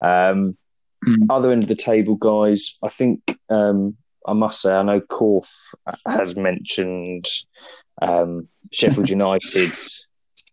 [0.01, 0.57] Um,
[1.05, 1.25] mm.
[1.29, 3.95] Other end of the table, guys, I think um,
[4.27, 5.47] I must say, I know Korf
[6.05, 7.25] has mentioned
[8.01, 9.77] um, Sheffield United,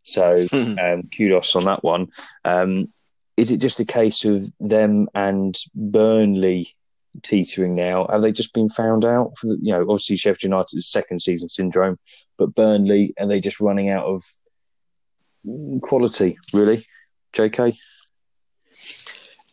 [0.04, 2.08] so um, kudos on that one.
[2.44, 2.92] Um,
[3.38, 6.74] is it just a case of them and Burnley
[7.22, 8.08] teetering now?
[8.10, 9.38] Have they just been found out?
[9.38, 12.00] For the, you know, obviously Sheffield United's second season syndrome,
[12.36, 14.24] but Burnley are they just running out of
[15.82, 16.36] quality?
[16.52, 16.84] Really,
[17.32, 17.78] JK?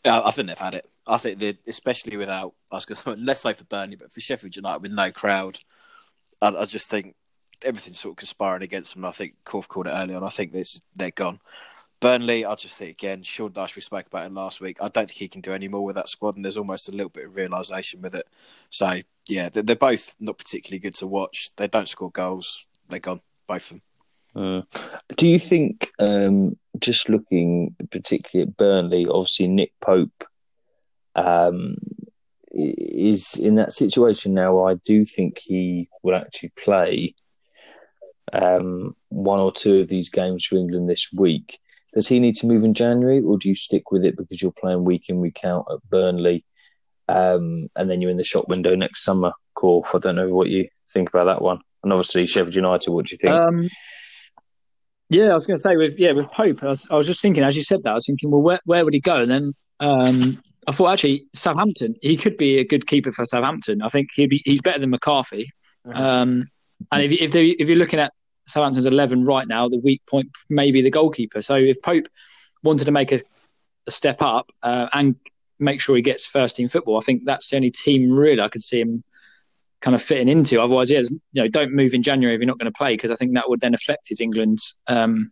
[0.04, 0.90] Yeah, I think they've had it.
[1.06, 4.82] I think they, especially without, going say less so for Burnley, but for Sheffield United
[4.82, 5.60] with no crowd,
[6.42, 7.14] I, I just think
[7.62, 9.06] everything's sort of conspiring against them.
[9.06, 10.24] I think Korf called it early on.
[10.24, 11.40] I think this they're gone.
[12.00, 14.78] Burnley, I just think again, Sean Dyche, we spoke about it last week.
[14.82, 16.92] I don't think he can do any more with that squad, and there's almost a
[16.92, 18.28] little bit of realization with it.
[18.70, 21.52] So yeah, they're, they're both not particularly good to watch.
[21.56, 22.66] They don't score goals.
[22.90, 23.82] They're gone, both of them.
[24.36, 24.62] Uh,
[25.16, 30.26] do you think, um, just looking particularly at Burnley, obviously Nick Pope
[31.16, 31.78] um,
[32.52, 34.66] is in that situation now?
[34.66, 37.16] I do think he will actually play
[38.34, 41.60] um, one or two of these games for England this week.
[41.96, 44.52] Does he need to move in January, or do you stick with it because you're
[44.52, 46.46] playing week in week out at Burnley,
[47.08, 49.32] um, and then you're in the shop window next summer?
[49.56, 51.60] Korf, I don't know what you think about that one.
[51.84, 53.32] And obviously Sheffield United, what do you think?
[53.32, 53.70] Um,
[55.10, 57.22] yeah, I was going to say with yeah with Pope, I was, I was, just
[57.22, 59.16] thinking as you said that, I was thinking, well, where where would he go?
[59.16, 63.82] And then um, I thought actually Southampton, he could be a good keeper for Southampton.
[63.82, 65.50] I think he'd be he's better than McCarthy.
[65.86, 65.98] Mm-hmm.
[65.98, 66.48] Um,
[66.92, 68.12] and if if, they, if you're looking at
[68.48, 71.42] Southampton's 11 right now, the weak point may be the goalkeeper.
[71.42, 72.08] So if Pope
[72.64, 73.20] wanted to make a,
[73.88, 75.16] a step up uh, and
[75.60, 78.50] make sure he gets first team football, I think that's the only team really I
[78.50, 79.04] could see him
[79.82, 80.60] kind of fitting into.
[80.60, 83.12] Otherwise, yeah, you know, don't move in January if you're not going to play because
[83.12, 85.32] I think that would then affect his England's um,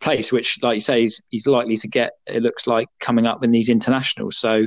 [0.00, 2.12] place, which, like you say, he's, he's likely to get.
[2.26, 4.38] It looks like coming up in these internationals.
[4.38, 4.66] So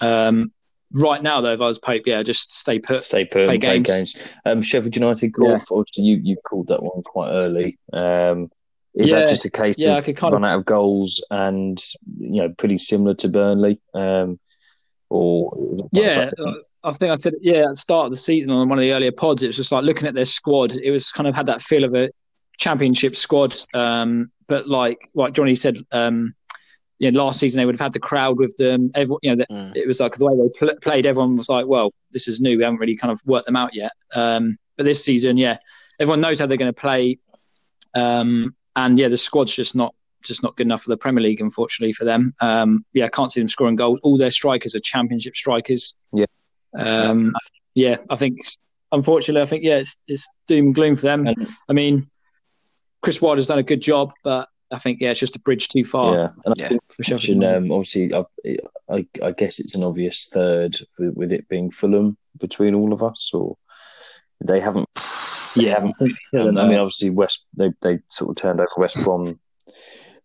[0.00, 0.53] um,
[0.92, 3.86] Right now, though, if I was Pope, yeah, just stay put, stay put, play, games.
[3.86, 4.14] play games.
[4.44, 5.58] Um, Sheffield United Korf.
[5.58, 5.76] Yeah.
[5.76, 7.78] Obviously, you you called that one quite early.
[7.92, 8.50] Um,
[8.94, 9.20] is yeah.
[9.20, 10.44] that just a case yeah, of run of...
[10.44, 11.82] out of goals and
[12.18, 13.80] you know pretty similar to Burnley?
[13.92, 14.38] Um,
[15.10, 16.30] or yeah,
[16.84, 18.92] I think I said yeah at the start of the season on one of the
[18.92, 19.42] earlier pods.
[19.42, 20.72] It was just like looking at their squad.
[20.72, 22.10] It was kind of had that feel of a
[22.56, 26.34] championship squad, um, but like like Johnny said, um,
[27.04, 28.90] you know, last season they would have had the crowd with them.
[28.94, 29.76] Everyone, you know, the, mm.
[29.76, 31.04] it was like the way they pl- played.
[31.04, 32.56] Everyone was like, "Well, this is new.
[32.56, 35.58] We haven't really kind of worked them out yet." Um, but this season, yeah,
[36.00, 37.18] everyone knows how they're going to play,
[37.94, 41.42] um, and yeah, the squad's just not just not good enough for the Premier League,
[41.42, 42.32] unfortunately for them.
[42.40, 44.00] Um, yeah, I can't see them scoring goals.
[44.02, 45.94] All their strikers are Championship strikers.
[46.12, 46.24] Yeah,
[46.74, 47.34] um,
[47.74, 48.38] yeah, I think
[48.92, 51.28] unfortunately, I think yeah, it's, it's doom and gloom for them.
[51.68, 52.08] I mean,
[53.02, 55.84] Chris Wilder's done a good job, but I think yeah, it's just a bridge too
[55.84, 56.14] far.
[56.14, 56.64] Yeah, and yeah.
[56.66, 56.68] I
[57.18, 58.24] think um, obviously, I,
[58.90, 63.02] I, I, guess it's an obvious third with, with, it being Fulham between all of
[63.02, 63.56] us, or
[64.42, 64.88] they haven't.
[65.56, 65.94] They yeah, haven't.
[66.58, 69.38] I mean, obviously, West they they sort of turned over West Brom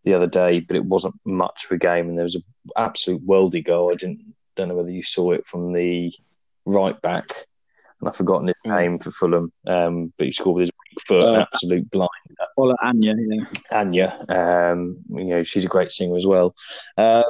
[0.03, 2.43] the other day, but it wasn't much of a game, and there was an
[2.75, 3.91] absolute worldy goal.
[3.91, 6.11] I didn't don't know whether you saw it from the
[6.65, 7.47] right back
[7.99, 8.75] and I've forgotten his Mm.
[8.77, 10.71] name for Fulham, um, but he scored with his
[11.07, 12.09] foot, Uh, absolute blind.
[12.57, 13.45] Ola Anya, yeah.
[13.71, 16.55] Anya, um, you know, she's a great singer as well.
[16.97, 17.23] Um,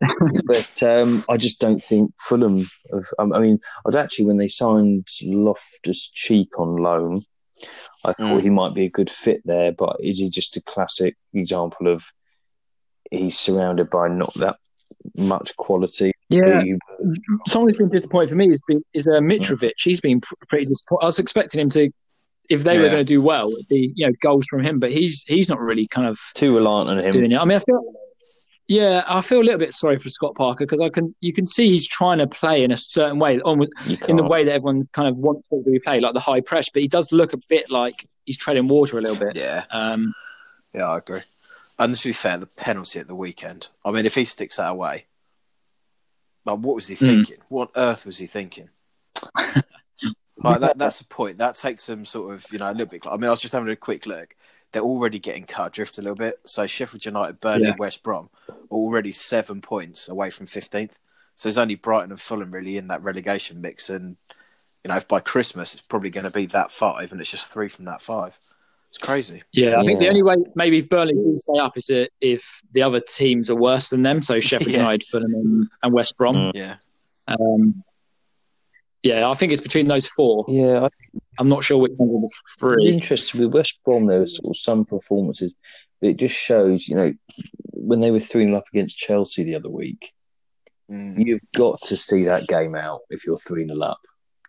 [0.46, 2.66] but um, I just don't think Fulham.
[2.92, 7.22] Have, I mean, I was actually when they signed Loftus Cheek on loan,
[8.04, 8.42] I thought Mm.
[8.42, 9.72] he might be a good fit there.
[9.72, 12.04] But is he just a classic example of
[13.10, 14.56] he's surrounded by not that
[15.16, 16.12] much quality?
[16.28, 16.76] Yeah, He-
[17.46, 18.60] someone who's been disappointed for me is
[18.92, 19.72] is uh, Mitrovic.
[19.78, 21.02] He's been pr- pretty disappointed.
[21.02, 21.90] I was expecting him to,
[22.50, 24.90] if they were going to do well, it'd be you know goals from him, but
[24.92, 27.10] he's he's not really kind of too reliant on him.
[27.12, 27.36] doing it.
[27.38, 27.82] I mean, I feel.
[28.66, 31.44] Yeah, I feel a little bit sorry for Scott Parker because I can you can
[31.44, 33.72] see he's trying to play in a certain way, almost
[34.08, 36.40] in the way that everyone kind of wants it to be played, like the high
[36.40, 36.70] press.
[36.72, 39.36] But he does look a bit like he's treading water a little bit.
[39.36, 40.14] Yeah, Um,
[40.72, 41.20] yeah, I agree.
[41.78, 43.68] And to be fair, the penalty at the weekend.
[43.84, 45.06] I mean, if he sticks that away,
[46.46, 47.04] like, what was he Hmm.
[47.04, 47.38] thinking?
[47.50, 48.70] What on earth was he thinking?
[50.52, 51.38] like that, that's the point.
[51.38, 53.06] That takes them sort of, you know, a little bit.
[53.06, 54.34] I mean, I was just having a quick look.
[54.72, 56.40] They're already getting cut adrift a little bit.
[56.44, 57.74] So Sheffield United, Burnley, Yeah.
[57.78, 60.92] West Brom are already seven points away from fifteenth.
[61.36, 63.88] So there's only Brighton and Fulham really in that relegation mix.
[63.90, 64.16] And
[64.82, 67.50] you know, if by Christmas it's probably going to be that five, and it's just
[67.52, 68.38] three from that five.
[68.90, 69.42] It's crazy.
[69.52, 72.62] yeah, I think the only way maybe if Burnley do stay up is uh, if
[72.72, 74.22] the other teams are worse than them.
[74.22, 74.78] So Sheffield Yeah.
[74.82, 76.36] United, Fulham, and, and West Brom.
[76.36, 76.52] Mm.
[76.54, 76.76] Yeah.
[77.26, 77.82] Um,
[79.04, 80.44] yeah, I think it's between those four.
[80.48, 80.88] Yeah, I
[81.38, 82.88] I'm not sure which one of the three.
[82.88, 84.04] interesting with West Brom.
[84.04, 85.52] There were sort of some performances,
[86.00, 87.12] but it just shows, you know,
[87.72, 90.12] when they were three 0 up against Chelsea the other week,
[90.90, 91.26] Mm.
[91.26, 93.98] you've got to see that game out if you're three 0 up.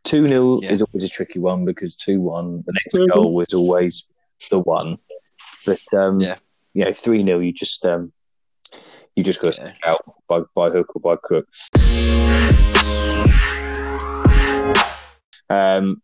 [0.03, 0.71] Two 0 Yeah.
[0.73, 3.07] is always a tricky one because two one, the next True.
[3.07, 4.09] goal was always
[4.51, 4.97] the one.
[5.65, 6.37] But um, Yeah.
[6.73, 8.11] you know, three 0 you just um,
[9.15, 9.91] you just got to Yeah.
[9.91, 11.47] out by by hook or by crook.
[15.49, 16.01] Um,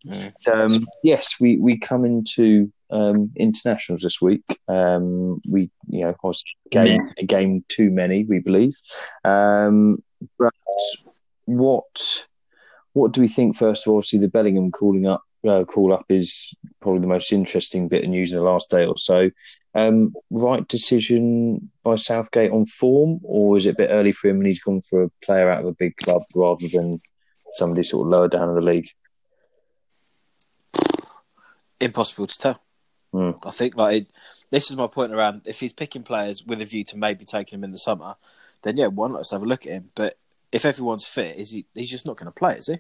[0.51, 4.43] um, yes, we, we come into um, internationals this week.
[4.67, 8.75] Um, we, you know, obviously game a game too many, we believe.
[9.23, 10.04] Um,
[10.38, 10.54] but
[11.45, 12.25] what
[12.93, 13.58] what do we think?
[13.58, 17.32] First of all, obviously the Bellingham calling up uh, call up is probably the most
[17.32, 19.32] interesting bit of news in the last day or so.
[19.73, 24.38] Um, right decision by Southgate on form, or is it a bit early for him
[24.38, 27.01] and he's gone for a player out of a big club rather than
[27.54, 28.89] somebody sort of lower down in the league?
[31.81, 32.61] Impossible to tell.
[33.13, 33.37] Mm.
[33.45, 34.11] I think like it,
[34.51, 37.59] this is my point around if he's picking players with a view to maybe taking
[37.59, 38.15] him in the summer,
[38.61, 39.89] then yeah, why not let's have a look at him.
[39.95, 40.17] But
[40.51, 41.65] if everyone's fit, is he?
[41.73, 42.79] He's just not going to play, is he?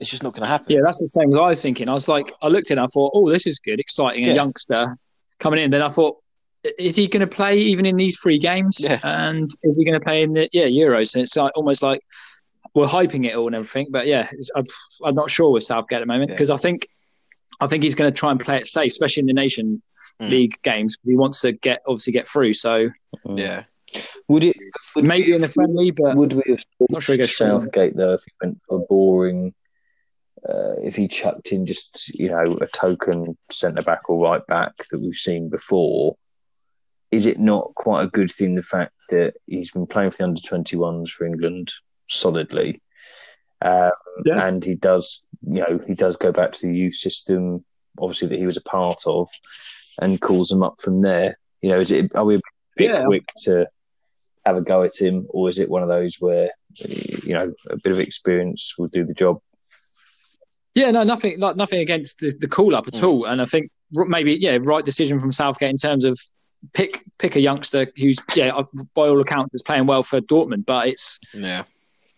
[0.00, 0.72] It's just not going to happen.
[0.72, 1.88] Yeah, that's the same as I was thinking.
[1.88, 4.34] I was like, I looked at it, I thought, oh, this is good, exciting, a
[4.34, 4.96] youngster
[5.40, 5.70] coming in.
[5.70, 6.16] Then I thought,
[6.78, 8.78] is he going to play even in these three games?
[8.80, 8.98] Yeah.
[9.02, 11.14] And is he going to play in the yeah Euros?
[11.14, 12.00] And it's like almost like
[12.74, 13.88] we're hyping it all and everything.
[13.90, 14.64] But yeah, it's, I'm,
[15.04, 16.34] I'm not sure with Southgate at the moment Yeah.
[16.34, 16.88] because I think
[17.60, 19.82] I think he's going to try and play it safe, especially in the Nation
[20.20, 20.30] Mm.
[20.30, 20.96] League games.
[21.04, 22.54] He wants to get obviously get through.
[22.54, 22.90] So
[23.24, 23.64] yeah.
[24.26, 24.56] Would it?
[24.96, 27.46] Would maybe in the friendly, but Would we have thought Not sure he goes through.
[27.46, 29.54] Southgate though if he went for a boring?
[30.48, 34.72] Uh, if he chucked in just you know a token centre back or right back
[34.90, 36.16] that we've seen before,
[37.12, 40.24] is it not quite a good thing the fact that he's been playing for the
[40.24, 41.72] under twenty ones for England
[42.08, 42.82] solidly,
[43.62, 43.90] um,
[44.24, 44.46] Yeah.
[44.46, 47.64] and he does you know he does go back to the youth system
[48.00, 49.28] obviously that he was a part of,
[50.00, 51.36] and calls them up from there.
[51.62, 52.40] You know, is it are we a
[52.76, 53.02] bit Yeah.
[53.04, 53.66] quick to
[54.46, 56.50] have a go at him, or is it one of those where
[57.24, 59.40] you know a bit of experience will do the job?
[60.74, 63.02] Yeah, no, nothing like nothing against the, the call up at Mm.
[63.08, 63.24] all.
[63.24, 66.18] And I think maybe yeah, right decision from Southgate in terms of
[66.72, 70.66] pick pick a youngster who's yeah, uh, by all accounts is playing well for Dortmund.
[70.66, 71.64] But it's Yeah.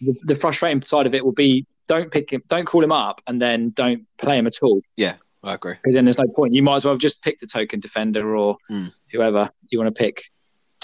[0.01, 3.21] The, the frustrating side of it will be don't pick him, don't call him up,
[3.27, 5.75] and then don't play him at all Yeah, I agree.
[5.83, 6.55] because then there's no point.
[6.55, 8.93] You might as well have just picked a token defender or Mm.
[9.11, 10.25] whoever you want to pick.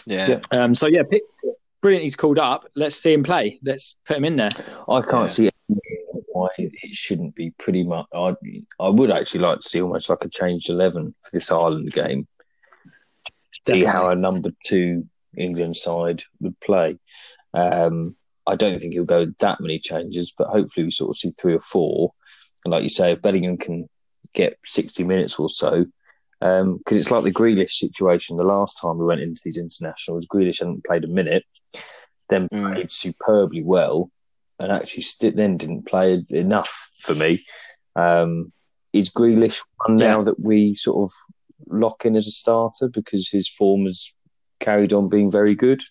[0.06, 0.28] Yeah.
[0.28, 0.40] Yeah.
[0.50, 1.22] Um, so yeah, pick,
[1.80, 2.02] brilliant.
[2.04, 2.68] He's called up.
[2.74, 3.58] Let's see him play.
[3.62, 4.50] Let's put him in there.
[4.88, 5.26] I can't Yeah.
[5.28, 5.80] see any
[6.32, 8.06] why it shouldn't be pretty much.
[8.14, 8.34] I
[8.78, 12.26] I would actually like to see almost like a changed eleven for this Ireland game.
[13.66, 16.98] See how a number two England side would play.
[17.54, 21.32] Um, I don't think he'll go that many changes, but hopefully we sort of see
[21.32, 22.12] three or four.
[22.64, 23.88] And like you say, if Bellingham can
[24.34, 25.86] get sixty minutes or so,
[26.40, 28.36] because it's like the Grealish situation.
[28.36, 31.44] The last time we went into these internationals, Grealish hadn't played a minute,
[32.28, 32.74] then Mm.
[32.74, 34.10] played superbly well,
[34.58, 37.42] and actually st- then didn't play enough for me.
[37.94, 38.52] Um,
[38.92, 41.14] is Grealish one now that we sort of
[41.68, 44.12] lock in as a starter because his form has
[44.60, 45.82] carried on being very good?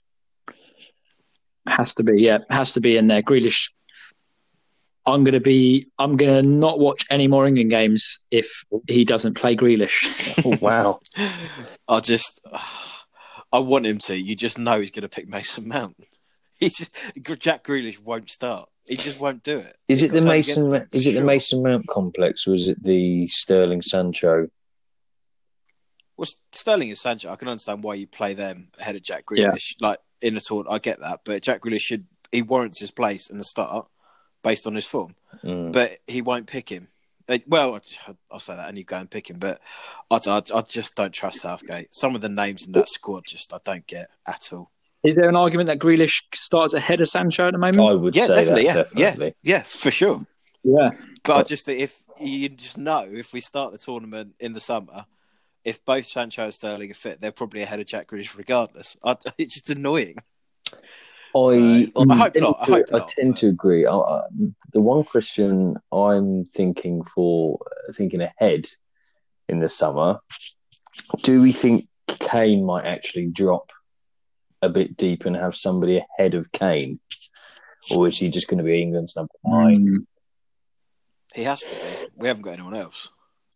[1.67, 3.21] Has to be, yeah, has to be in there.
[3.23, 3.69] Grealish
[5.05, 5.87] I'm going to be.
[5.99, 10.43] I'm going to not watch any more England games if he doesn't play Grealish.
[10.43, 10.99] Oh, wow.
[11.87, 12.41] I just,
[13.51, 14.15] I want him to.
[14.15, 15.95] You just know he's going to pick Mason Mount.
[16.57, 16.91] He's just,
[17.39, 18.69] Jack Grealish won't start.
[18.85, 19.75] He just won't do it.
[19.89, 20.71] Is it the got something against Mason?
[20.71, 21.21] them, for Is it the.
[21.21, 24.47] Mason Mount complex, or is it the Sterling Sancho?
[26.15, 29.49] Well, Sterling and Sancho, I can understand why you play them ahead of Jack Yeah.
[29.49, 29.75] Grealish.
[29.81, 33.29] Like in a tournament, I get that, but Jack Grealish should he warrants his place
[33.29, 33.87] in the start
[34.43, 35.71] based on his form, Mm.
[35.71, 36.87] but he won't pick him.
[37.47, 37.79] Well,
[38.31, 39.59] I'll say that, and you go and pick him, but
[40.11, 41.87] I, I, I just don't trust Southgate.
[41.91, 44.69] Some of the names in that squad, just I don't get at all.
[45.03, 47.79] Is there an argument that Grealish starts ahead of Sancho at the moment?
[47.79, 49.35] I would Yeah, say definitely, that yeah, definitely.
[49.43, 50.25] yeah, yeah, for sure.
[50.63, 50.89] Yeah.
[51.23, 54.59] But I just think if you just know if we start the tournament in the
[54.59, 55.05] summer,
[55.65, 58.95] if both Sancho and Sterling are fit, they're probably ahead of Jack Grealish regardless.
[59.03, 60.15] I, it's just annoying.
[61.35, 63.85] I, So, I hope tend not, I to- hope I tend but- to agree.
[63.85, 64.21] I, I,
[64.71, 67.59] the one question I'm thinking for,
[67.93, 68.67] thinking ahead
[69.49, 70.19] in the summer,
[71.23, 73.71] do we think Kane might actually drop
[74.61, 76.99] a bit deep and have somebody ahead of Kane,
[77.95, 79.87] or is he just going to be England's number nine?
[79.87, 80.05] Mm.
[81.33, 82.11] He has to be.
[82.15, 83.09] We haven't got anyone else.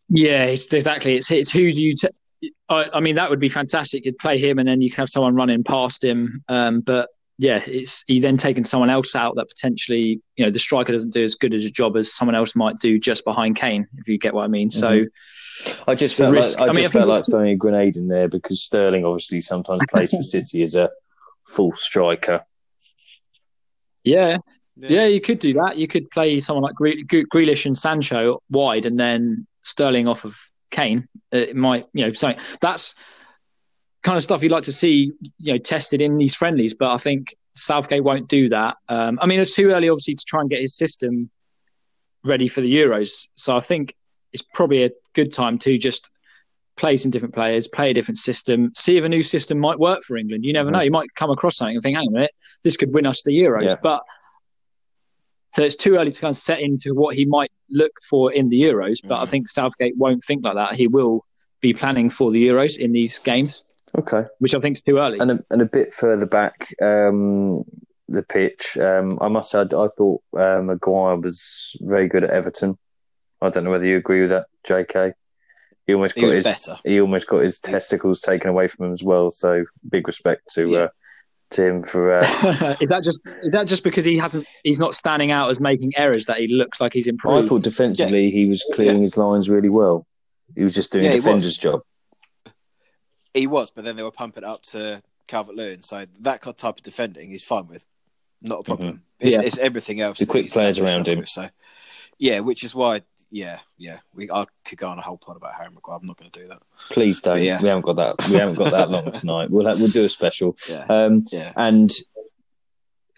[0.09, 1.15] Yeah, it's, exactly.
[1.17, 1.93] It's it's who do you?
[1.95, 4.05] T- I, I mean, that would be fantastic.
[4.05, 6.43] You'd play him, and then you can have someone running past him.
[6.47, 10.59] Um, but yeah, it's you then taking someone else out that potentially, you know, the
[10.59, 13.55] striker doesn't do as good as a job as someone else might do just behind
[13.55, 14.69] Kane, if you get what I mean.
[14.71, 15.07] So Mhm.
[15.87, 16.57] I just felt risk.
[16.59, 18.63] like I, I mean, just I felt like it's- throwing a grenade in there because
[18.63, 20.89] Sterling obviously sometimes plays for City as a
[21.45, 22.43] full striker.
[24.03, 24.37] yeah,
[24.77, 25.77] yeah, you could do that.
[25.77, 30.25] You could play someone like Gre- Gre- Grealish and Sancho wide, and then Sterling off
[30.25, 30.35] of
[30.71, 31.07] Kane.
[31.31, 32.95] It might, you know, so that's
[34.03, 36.73] kind of stuff you'd like to see, you know, tested in these friendlies.
[36.73, 38.77] But I think Southgate won't do that.
[38.87, 41.29] Um, I mean, it's too early, obviously, to try and get his system
[42.23, 43.27] ready for the Euros.
[43.33, 43.95] So I think
[44.33, 46.09] it's probably a good time to just
[46.75, 50.01] play some different players, play a different system, see if a new system might work
[50.03, 50.45] for England.
[50.45, 50.73] You never Mhm.
[50.73, 50.79] know.
[50.81, 52.31] You might come across something and think, hang on a minute,
[52.63, 53.63] this could win us the Euros.
[53.63, 53.75] Yeah.
[53.83, 54.01] But
[55.53, 58.47] so it's too early to kind of set into what he might look for in
[58.47, 58.99] the Euros.
[59.05, 59.29] But I Mhm.
[59.29, 60.73] think Southgate won't think like that.
[60.75, 61.25] He will
[61.61, 63.65] be planning for the Euros in these games,
[63.97, 64.25] Okay.
[64.39, 65.19] which I think is too early.
[65.19, 67.63] And a, and a bit further back, um,
[68.07, 68.77] the pitch.
[68.77, 72.77] Um, I must say, I thought uh, Maguire was very good at Everton.
[73.41, 75.13] I don't know whether you agree with that, J.K.
[75.87, 76.75] He almost He got his better.
[76.83, 79.31] he almost got his testicles taken away from him as well.
[79.31, 80.77] So big respect to Yeah.
[80.77, 80.87] uh,
[81.51, 82.13] to him for.
[82.19, 82.21] Uh,
[82.81, 85.93] is that just is that just because he hasn't he's not standing out as making
[85.97, 89.01] errors that he looks like he's I thought defensively he was clearing Yeah.
[89.01, 90.05] his lines really well.
[90.55, 91.81] He was just doing Yeah, a he defender's job.
[93.33, 95.83] He was, but then they were pumping up to Calvert Lewin.
[95.83, 97.85] So that type of defending he's fine with.
[98.41, 99.03] Not a problem.
[99.19, 99.41] It's, Yeah.
[99.43, 100.17] it's everything else.
[100.17, 101.19] The quick players around him.
[101.19, 101.49] with, So,
[102.17, 103.01] yeah, which is why,
[103.31, 105.97] yeah, yeah, we I could go on a whole pod about Harry Maguire.
[106.01, 106.61] I'm not going to do that.
[106.89, 107.41] Please don't.
[107.41, 107.61] Yeah.
[107.61, 108.27] We haven't got that.
[108.29, 109.49] We haven't got that long tonight.
[109.51, 110.57] We'll have, we'll do a special.
[110.69, 111.53] Yeah, Um, yeah.
[111.55, 111.91] And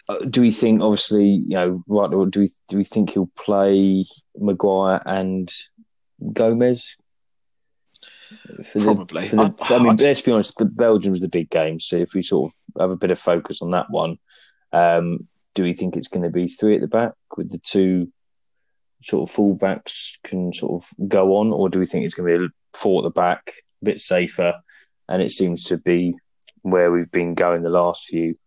[0.08, 2.10] uh, do we think, obviously, you know, right?
[2.10, 4.04] Do we do we think he'll play
[4.36, 5.50] Maguire and
[6.32, 6.96] Gomez?
[8.64, 9.28] For the- Probably.
[9.28, 10.56] for the- I- I, mean, I- let's be honest.
[10.58, 13.60] The Belgium's the big game, so if we sort of have a bit of focus
[13.62, 14.18] on that one,
[14.72, 18.10] um, do we think it's going to be three at the back with the two
[19.04, 22.48] sort of fullbacks can sort of go on, or do we think it's going to
[22.48, 24.54] be four at the back, a bit safer,
[25.08, 26.14] and it seems to be
[26.62, 28.38] where we've been going the last few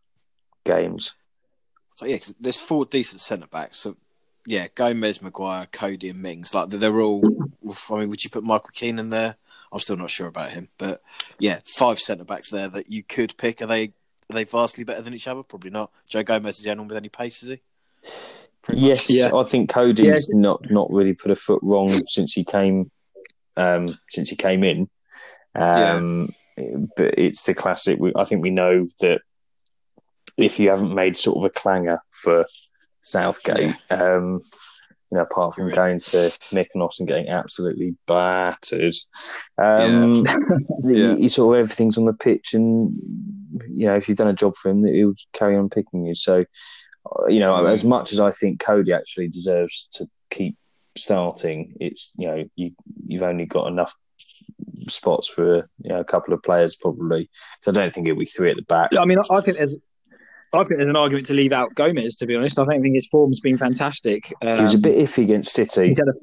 [0.65, 1.13] games?
[1.95, 3.79] So yeah, 'cause there's four decent centre backs.
[3.79, 3.95] So
[4.45, 6.53] yeah, Gomez, Maguire, Coady, and Mings.
[6.53, 7.21] Like they're all.
[7.89, 9.37] I mean, would you put Michael Keane in there?
[9.71, 11.01] I'm still not sure about him, but
[11.39, 13.61] yeah, five centre backs there that you could pick.
[13.61, 13.93] Are they
[14.29, 15.43] are they vastly better than each other?
[15.43, 15.91] Probably not.
[16.07, 17.61] Joe Gomez is the only one with any pace, is he?
[18.65, 18.81] Pretty.
[18.81, 19.33] Yes, Yeah.
[19.33, 22.91] I think Coady's not not really put a foot wrong since he came
[23.57, 24.89] um, since he came in.
[25.53, 27.99] Um, But it's the classic.
[27.99, 29.21] We, I think we know that
[30.37, 32.45] if you haven't made sort of a clanger for
[33.01, 34.41] Southgate, um,
[35.11, 38.95] you know, apart from You're going to Mykonos and getting absolutely battered,
[39.57, 42.93] um, the, you sort of everything's on the pitch, and
[43.69, 46.15] you know, if you've done a job for him, he'll carry on picking you.
[46.15, 46.45] So,
[47.29, 47.71] you know, Mm.
[47.71, 50.55] as much as I think Coady actually deserves to keep
[50.97, 52.71] starting, it's you know, you
[53.07, 53.93] you've only got enough
[54.87, 57.29] spots for you know, a couple of players probably.
[57.61, 58.89] So I don't think it'll be three at the back.
[58.97, 59.75] I mean, I think there's.
[60.53, 62.15] I think there's an argument to leave out Gomez.
[62.17, 64.31] To be honest, I don't think his form's been fantastic.
[64.41, 65.89] Um, he was a bit iffy against City.
[65.89, 66.13] he's had a,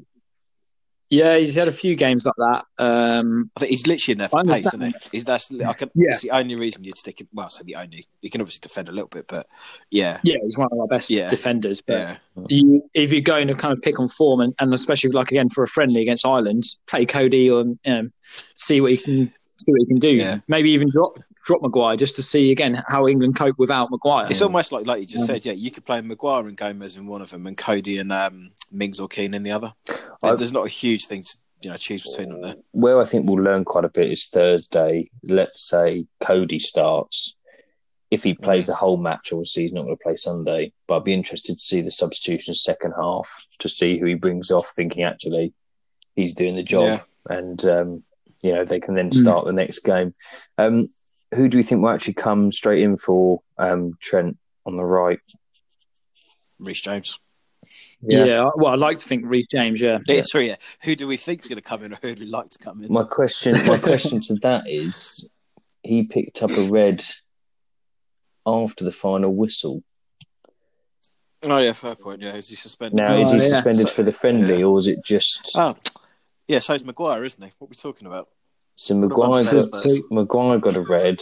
[1.12, 2.64] Yeah, he's had a few games like that.
[2.82, 4.94] Um, I think he's literally in there for pace, isn't he?
[5.12, 6.16] He's that's I can, Yeah.
[6.22, 7.28] The only reason you'd stick him.
[7.34, 8.06] Well, I say the only.
[8.22, 9.46] You can obviously defend a little bit, but
[9.90, 11.28] yeah, yeah, he's one of our best Yeah.
[11.28, 11.82] defenders.
[11.82, 12.16] But yeah,
[12.48, 15.50] you, if you're going to kind of pick on form, and, and especially like again
[15.50, 18.08] for a friendly against Ireland, play Coady or you know,
[18.54, 20.40] see what he can see what he can do.
[20.48, 24.28] Maybe even drop drop Maguire just to see again how England cope without Maguire.
[24.30, 25.34] It's almost like like you just Yeah.
[25.34, 25.46] said.
[25.46, 28.52] Yeah, you could play Maguire and Gomez in one of them, and Coady and um,
[28.70, 29.72] Mings or Keane in the other.
[30.22, 32.54] There's, there's not a huge thing to you know choose between them there.
[32.72, 35.10] Where I think we'll learn quite a bit is Thursday.
[35.22, 37.36] Let's say Coady starts.
[38.10, 40.72] If he plays the whole match, obviously he's not going to play Sunday.
[40.86, 44.50] But I'd be interested to see the substitutions second half to see who he brings
[44.50, 45.54] off, thinking actually
[46.14, 48.02] he's doing the job, and um,
[48.42, 50.14] you know they can then start the next game.
[50.58, 50.88] Um,
[51.34, 55.18] who do we think will actually come straight in for um, Trent on the right?
[56.58, 57.18] Reece James.
[58.00, 58.48] yeah.
[58.56, 59.80] well, I'd like to think Reece James.
[59.80, 60.22] Yeah, Yeah.
[60.22, 60.56] sorry, yeah.
[60.84, 62.82] Who do we think's going to come in, or who do we like to come
[62.84, 62.92] in?
[62.92, 65.30] My question, my question to that is,
[65.82, 67.04] he picked up a red
[68.46, 69.82] after the final whistle.
[71.44, 72.20] Oh yeah, fair point.
[72.20, 73.00] Yeah, is he suspended?
[73.00, 73.44] Now, Oh, is he yeah.
[73.44, 74.64] suspended for the friendly, Yeah.
[74.66, 75.74] or is it just Oh,
[76.46, 76.60] yeah.
[76.60, 77.52] So it's Maguire, isn't he?
[77.58, 78.28] What are we talking about?
[78.74, 81.20] So Maguire What got, about Maguire got a red?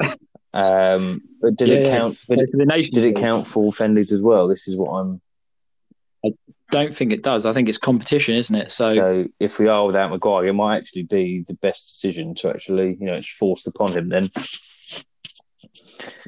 [0.54, 2.18] Um, but does Yeah, it count?
[2.28, 4.48] But For the Nations does it count for friendlies as well?
[4.48, 5.20] This is what I'm.
[6.22, 6.34] I
[6.70, 7.46] Don't think it does.
[7.46, 8.70] I think it's competition, isn't it?
[8.70, 12.50] So, So, if we are without Maguire, it might actually be the best decision to
[12.50, 14.08] actually, you know, it's forced upon him.
[14.08, 14.28] Then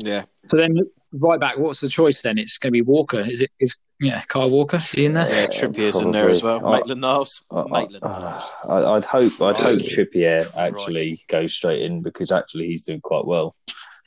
[0.03, 0.79] Yeah, so then
[1.13, 1.59] right back.
[1.59, 2.39] What's the choice then?
[2.39, 3.21] It's going to be Walker.
[3.21, 3.51] Is it?
[3.61, 4.77] Is yeah, Kyle Walker?
[4.79, 5.29] Is he in there?
[5.31, 5.47] yeah.
[5.47, 6.59] Trippier's in there as well.
[6.61, 6.79] probably.
[6.81, 7.43] Maitland Niles.
[7.51, 8.45] I, Maitland I, Niles.
[8.69, 13.25] I, I'd hope I'd hope Trippier actually goes straight in because actually he's doing quite
[13.27, 13.55] well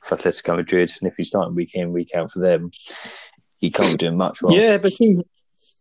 [0.04, 2.72] for Atletico Madrid, and if he's starting week in week out for them,
[3.60, 4.54] he can't be doing much wrong.
[4.54, 5.24] Yeah, between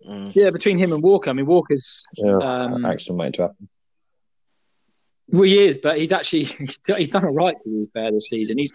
[0.07, 0.37] Mm.
[0.37, 1.31] yeah between him and Walker.
[1.31, 3.69] I mean, Walker's Yeah, um, accident waiting to happen.
[5.29, 8.13] well, he is, but he's actually he's done- he's done all right to be fair
[8.13, 8.59] this season.
[8.59, 8.73] He's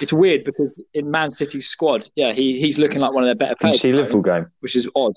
[0.00, 3.34] it's weird because in Man City's squad, yeah, he he's looking like one of their
[3.34, 4.46] better Did you see at Liverpool game?
[4.60, 5.14] which is odd.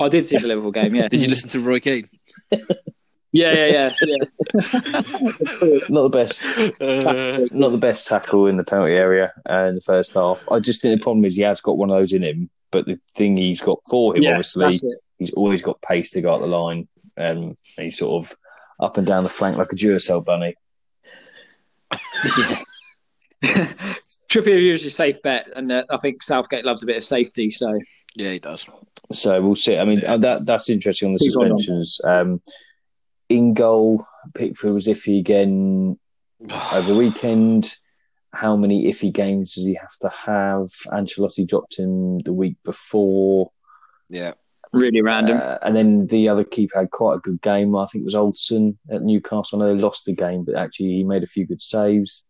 [0.00, 0.94] I did see the Liverpool game.
[0.94, 2.08] Yeah, Did you listen to Roy Keane?
[2.50, 4.16] Yeah, yeah, yeah, yeah.
[5.88, 6.42] Not the best,
[6.80, 10.44] Uh, not the best tackle in the penalty area uh, in the first half.
[10.50, 12.86] I just think the problem is he has got one of those in him, but
[12.86, 14.78] the thing he's got for him, yeah, obviously,
[15.18, 16.86] he's always got pace to go up the line,
[17.16, 18.36] um, and he's sort of
[18.78, 20.54] up and down the flank like a Duracell bunny.
[22.38, 22.62] Yeah.
[24.28, 27.50] Trippier usually safe bet, and uh, I think Southgate loves a bit of safety.
[27.50, 27.78] So
[28.16, 28.66] yeah, he does.
[29.12, 29.76] So we'll see.
[29.78, 30.16] I mean, Yeah.
[30.16, 31.58] that that's interesting on the He's on on.
[31.58, 32.00] suspensions.
[32.04, 32.42] Um,
[33.28, 35.98] in goal, Pickford was iffy again
[36.72, 37.74] over the weekend.
[38.32, 40.70] How many iffy games does he have to have?
[40.92, 43.52] Ancelotti dropped him the week before.
[44.08, 44.32] Yeah,
[44.72, 45.38] really random.
[45.40, 47.76] Uh, and then the other keeper had quite a good game.
[47.76, 49.62] I think it was Olsen at Newcastle.
[49.62, 52.24] I know they lost the game, but actually he made a few good saves.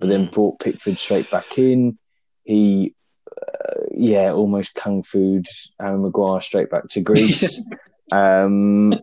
[0.00, 1.98] But then brought Pickford straight back in.
[2.44, 2.94] He,
[3.30, 5.46] uh, yeah, almost kung fu'd
[5.80, 7.62] Aaron Maguire straight back to Greece.
[8.12, 8.94] um,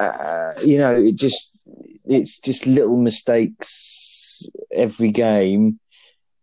[0.00, 1.68] uh, you know, it just
[2.04, 5.78] it's just little mistakes every game,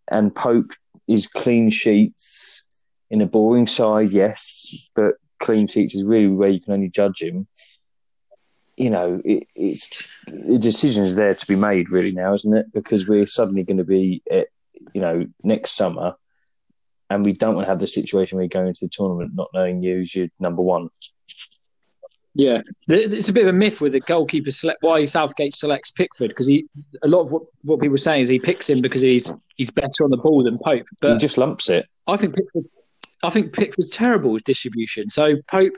[0.08, 0.72] and Pope
[1.08, 2.68] is clean sheets
[3.10, 7.22] in a boring side, yes, but clean sheets is really where you can only judge
[7.22, 7.48] him.
[8.80, 9.90] You know, it, it's
[10.26, 12.74] the decision is there to be made, really now, isn't it?
[12.74, 14.48] Because we're suddenly going to be, at,
[14.94, 16.16] you know, next summer,
[17.10, 19.50] and we don't want to have the situation where you go into the tournament not
[19.54, 20.90] knowing who's your number one.
[22.36, 24.82] Yeah, it's a bit of a myth with the goalkeeper select.
[24.82, 26.68] Why Southgate selects Pickford because he
[27.02, 29.72] a lot of what, what people are saying is he picks him because he's he's
[29.72, 30.86] better on the ball than Pope.
[31.02, 31.88] But he just lumps it.
[32.08, 32.72] I think Pickford's
[33.24, 35.10] I think Pickford's terrible with distribution.
[35.10, 35.74] So Pope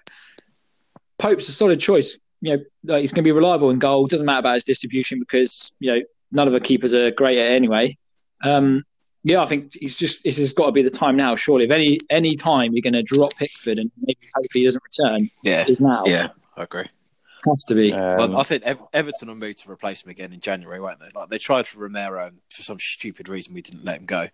[1.18, 2.18] Pope's a solid choice.
[2.42, 4.08] You know, like he's going to be reliable in goal.
[4.08, 7.52] Doesn't matter about his distribution because you know none of the keepers are great at
[7.52, 7.98] it anyway.
[8.44, 8.84] Um,
[9.24, 11.36] yeah, I think he's just this has got to be the time now.
[11.36, 14.82] Surely, if any any time you're going to drop Pickford and maybe hopefully he doesn't
[14.84, 16.04] return, yeah, is now.
[16.06, 16.30] yeah.
[16.58, 16.88] I agree.
[17.48, 17.94] has to be.
[17.94, 21.00] Um, well, I think Ev- Everton will move to replace him again in January, won't
[21.00, 21.10] they?
[21.14, 24.28] Like they tried for Romero, and for some stupid reason we didn't let him go.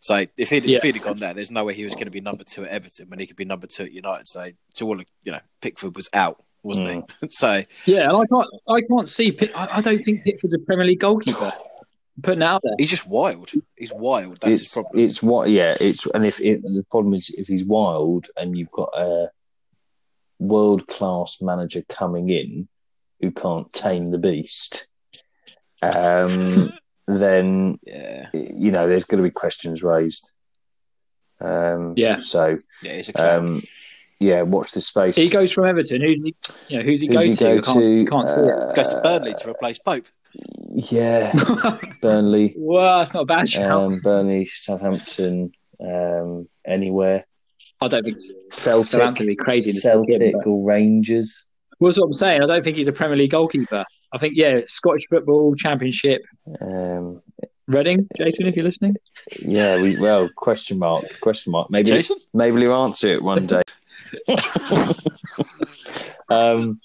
[0.00, 0.78] So if he'd, Yeah.
[0.78, 2.64] if he'd have gone there, there's no way he was going to be number two
[2.64, 4.26] at Everton when he could be number two at United.
[4.26, 7.28] So to all, you know, Pickford was out, wasn't he?
[7.28, 9.32] so Yeah, and I can't I can't see.
[9.32, 11.52] Pick, I, I don't think Pickford's a Premier League goalkeeper.
[12.22, 12.74] Putting it out there.
[12.78, 13.50] he's just wild.
[13.74, 14.38] He's wild.
[14.40, 15.04] That's his it's problem.
[15.04, 18.70] it's what yeah it's and if it, the problem is if he's wild and you've
[18.70, 19.30] got a
[20.38, 22.68] world class manager coming in
[23.20, 24.88] who can't tame the beast,
[25.80, 26.72] um,
[27.06, 30.32] then yeah, you know there's going to be questions raised.
[31.40, 32.20] Um, Yeah.
[32.20, 33.38] So yeah, it's a clown.
[33.38, 33.62] um,
[34.22, 35.16] yeah, watch this space.
[35.16, 36.00] He goes from Everton.
[36.00, 36.34] Who's he,
[36.68, 37.44] you know, who's he Who's go he to?
[37.44, 38.06] go I can't, to?
[38.10, 38.50] can't see it.
[38.52, 40.06] Uh, Goes to Burnley to replace Pope.
[40.74, 41.32] Yeah,
[42.00, 43.70] Burnley, well, that's not a bad shout.
[43.70, 47.26] um, Burnley, Southampton, um, anywhere.
[47.80, 48.16] I don't think
[48.50, 49.70] Celtic, Southampton would be crazy.
[49.70, 51.46] in Celtic game, or Rangers.
[51.80, 52.42] Well, that's what I'm saying.
[52.42, 53.84] I don't think he's a Premier League goalkeeper.
[54.12, 56.22] I think, yeah, Scottish football, Championship,
[56.60, 57.20] Um,
[57.68, 58.96] Reading, Jason, if you're listening.
[59.40, 61.70] yeah, we well question mark, question mark.
[61.70, 62.16] Maybe Jason?
[62.34, 63.62] maybe he'll answer it one day.
[66.28, 66.80] um,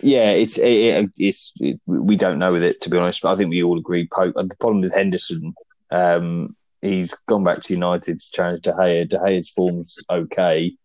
[0.00, 3.22] yeah, it's it, it, it's it, we don't know with it to be honest.
[3.22, 4.08] But I think we all agree.
[4.12, 4.34] Pope.
[4.34, 5.54] The problem with Henderson,
[5.90, 9.08] um, he's gone back to United to challenge De Gea.
[9.08, 10.76] De Gea's form's okay,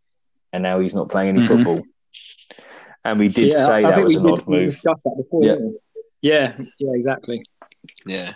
[0.53, 1.47] and now he's not playing any Mhm.
[1.47, 1.83] football.
[3.05, 4.79] And we did Yeah, say I that think was an did- odd move.
[4.83, 5.55] that before, Yeah.
[6.21, 7.43] yeah, yeah, exactly.
[8.05, 8.33] Yeah.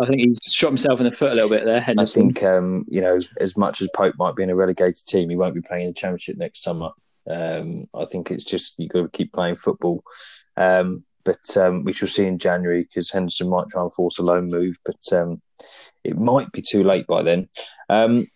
[0.00, 2.84] I think he's shot himself in the foot a little bit there, I think um,
[2.88, 5.60] you know, as much as Pope might be in a relegated team, he won't be
[5.60, 6.90] playing in the Championship next summer.
[7.28, 10.02] Um, I think it's just you've got to keep playing football.
[10.56, 14.22] Um, but um, we shall see in January because Henderson might try and force a
[14.22, 15.42] loan move, but um,
[16.04, 17.48] it might be too late by then.
[17.90, 18.26] Um,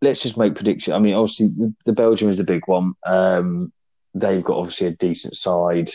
[0.00, 0.94] let's just make prediction.
[0.94, 2.94] I mean, obviously, the, the Belgium is the big one.
[3.04, 3.72] Um,
[4.14, 5.90] they've got obviously a decent side,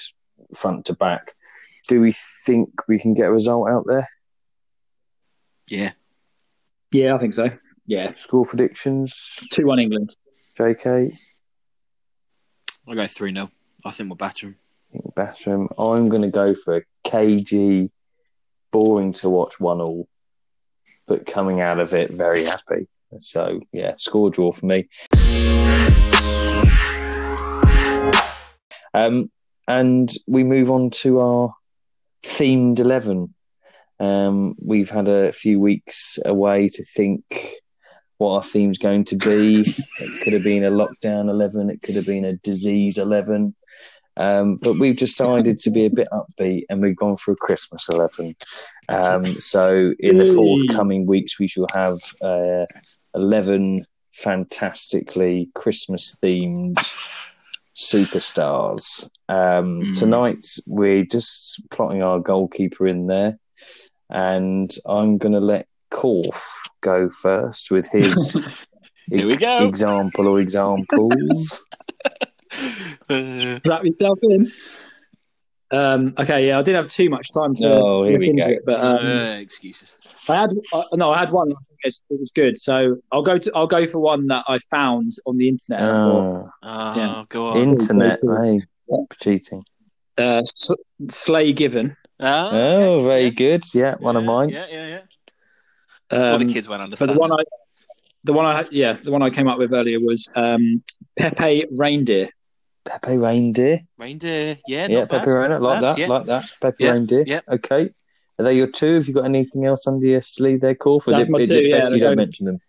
[0.56, 1.34] front to back.
[1.88, 2.14] Do we
[2.46, 4.08] think we can get a result out there?
[5.70, 5.92] Yeah.
[6.92, 7.50] yeah, I think so.
[7.86, 10.16] Yeah, Score predictions, 2 1 England.
[10.58, 11.14] JK.
[12.88, 13.52] I'll go 3 0.
[13.86, 14.56] I think we'll batter him.
[15.16, 15.70] Bathroom.
[15.78, 17.90] I'm going to go for a KG,
[18.72, 20.08] boring to watch one all,
[21.08, 22.88] but coming out of it very happy.
[23.22, 24.88] So yeah, score draw for me.
[28.94, 29.32] Um,
[29.68, 31.54] and we move on to our
[32.24, 33.34] themed eleven.
[34.00, 37.54] Um, we've had a few weeks away to think
[38.18, 39.62] what our theme's going to be.
[39.62, 41.70] it could have been a lockdown eleven.
[41.70, 43.56] It could have been a disease eleven.
[44.18, 47.88] Um, but we've decided to be a bit upbeat and we've gone for a Christmas
[47.88, 48.36] 11.
[48.90, 52.66] Um, so in the forthcoming weeks, we shall have uh,
[53.16, 56.76] 11 fantastically Christmas themed
[57.78, 59.10] superstars.
[59.30, 59.98] Um, Mm.
[60.00, 63.40] Tonight, we're just plotting our goalkeeper in there.
[64.10, 66.42] And I'm going to let Korf
[66.82, 68.34] go first with his
[69.10, 69.66] Here we go.
[69.66, 71.66] example or examples.
[73.10, 74.52] Wrap yourself in.
[75.72, 78.42] Um, okay, yeah, I didn't have too much time to Oh, here look we into
[78.44, 78.50] go.
[78.50, 79.98] it, but um, uh, excuses.
[80.28, 81.52] I had uh, no, I had one.
[81.52, 84.46] I think it's- it was good, so I'll go to I'll go for one that
[84.48, 85.82] I found on the internet.
[85.82, 86.50] and Oh.
[86.64, 87.24] Oh, Yeah.
[87.30, 87.58] go on.
[87.58, 88.62] Internet, hey,
[89.22, 89.64] cheating.
[90.18, 90.72] Uh, S-
[91.10, 91.96] Slay Given.
[92.20, 93.30] Ah, Oh, okay, very yeah.
[93.30, 93.64] good.
[93.74, 94.50] Yeah, one of mine.
[94.50, 95.02] Yeah, yeah, yeah.
[96.12, 97.10] Um, well, the kids won't understand.
[97.10, 97.32] but the one.
[97.32, 97.44] I,
[98.26, 100.84] the one I yeah, the one I came up with earlier was um,
[101.16, 102.30] Pepe Reindeer.
[102.86, 103.82] Pepe Reindeer.
[103.98, 105.20] Reindeer, yeah, Yeah, not bad.
[105.20, 105.60] Pepe Reindeer.
[105.60, 106.08] Like That's- that, yeah.
[106.08, 106.46] like that.
[106.60, 107.24] Pepe Yeah, Reindeer.
[107.28, 107.42] yeah.
[107.48, 107.90] Okay.
[108.40, 108.96] Are they your two?
[108.96, 111.08] Have you got anything else under your sleeve there, Corf?
[111.10, 112.60] Is That's it, my is it yeah, best you don't mention them?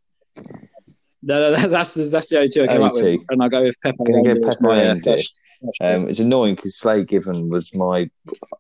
[1.23, 3.25] No, no, that's the, that's the only two I came Only up with, two.
[3.29, 4.43] and I go with Pepe Gonna go Reindeer.
[4.43, 8.09] Pepe my, uh, first- first Um, it's annoying because Slay Given was my.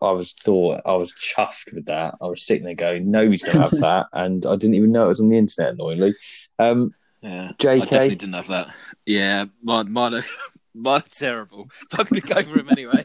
[0.03, 2.17] I was thought I was chuffed with that.
[2.21, 5.07] I was sitting there going, "Nobody's going to have that," and I didn't even know
[5.07, 5.73] it was on the internet.
[5.73, 6.15] Annoyingly,
[6.59, 7.71] um, Yeah, JK?
[7.71, 8.75] I definitely didn't have that.
[9.07, 10.25] Yeah, mine, mine, are,
[10.75, 11.71] mine are terrible.
[11.91, 13.05] But I'm going to go for him anyway.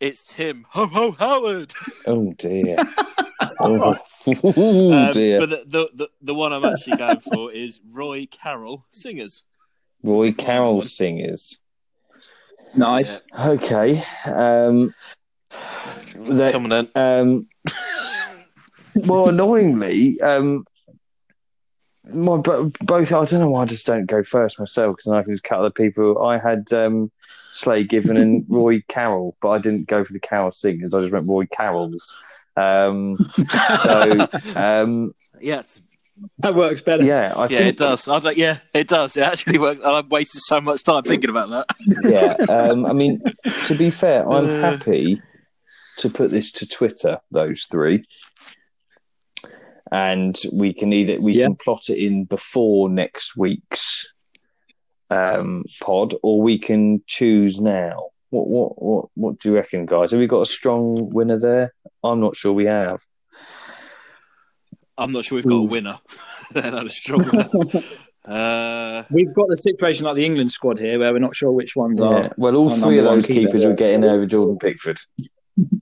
[0.00, 1.74] It's Tim Ho Ho Howard.
[2.06, 2.76] oh dear,
[3.60, 3.96] oh,
[4.26, 5.40] Um, dear.
[5.40, 9.44] But the, the, the the one I'm actually going for is Roy Carroll Singers.
[10.02, 11.60] Roy Carroll singers.
[12.74, 13.20] nice.
[13.38, 14.02] Okay.
[14.24, 14.94] Um,
[16.16, 16.88] that, Come on then.
[16.94, 17.48] um,
[18.94, 20.64] well, annoyingly, um,
[22.10, 23.12] my bo- both.
[23.12, 25.58] I don't know why I just don't go first myself because I can just cut
[25.58, 26.22] other people.
[26.22, 27.10] I had um,
[27.60, 30.94] Slay Given and Roy Carroll, but I didn't go for the Carroll singers.
[30.94, 32.16] I just went Roy Carroll's.
[32.56, 33.16] Um,
[33.80, 35.62] so um, Yeah,
[36.38, 37.04] That works better.
[37.04, 38.06] yeah, I yeah, think it does.
[38.08, 39.16] I was like, yeah, it does.
[39.16, 39.80] It actually works.
[39.84, 41.66] I've wasted so much time thinking about that.
[42.04, 42.36] yeah.
[42.54, 43.22] Um, I mean,
[43.66, 44.60] to be fair, I'm Uh.
[44.76, 45.22] happy
[45.98, 47.20] to put this to Twitter.
[47.30, 48.04] Those three,
[49.92, 51.46] and we can either we Yeah.
[51.46, 54.12] can plot it in before next week's
[55.10, 58.08] um, pod, or we can choose now.
[58.30, 60.12] What what what what do you reckon, guys?
[60.12, 61.74] Have we got a strong winner there?
[62.04, 63.00] I'm not sure we have.
[64.96, 65.98] I'm not sure we've got a winner.
[66.54, 67.48] Not a strong winner.
[68.22, 71.74] Uh, We've got the situation like the England squad here, where we're not sure which
[71.74, 72.06] ones Yeah.
[72.06, 72.34] are.
[72.36, 73.68] Well, all three of those keepers yeah.
[73.68, 74.98] were getting over Jordan Pickford.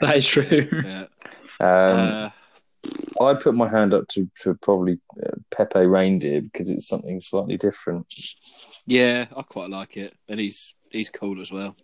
[0.00, 0.68] That is true.
[0.84, 1.06] yeah.
[1.60, 2.30] Um, uh,
[3.20, 7.56] I'd put my hand up to, to probably uh, Pepe Reindeer because it's something slightly
[7.56, 8.12] different.
[8.86, 11.76] Yeah, I quite like it, and he's he's cool as well.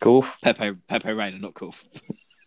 [0.00, 0.38] Golf.
[0.42, 1.74] Pepe Pepe Reina, not cool.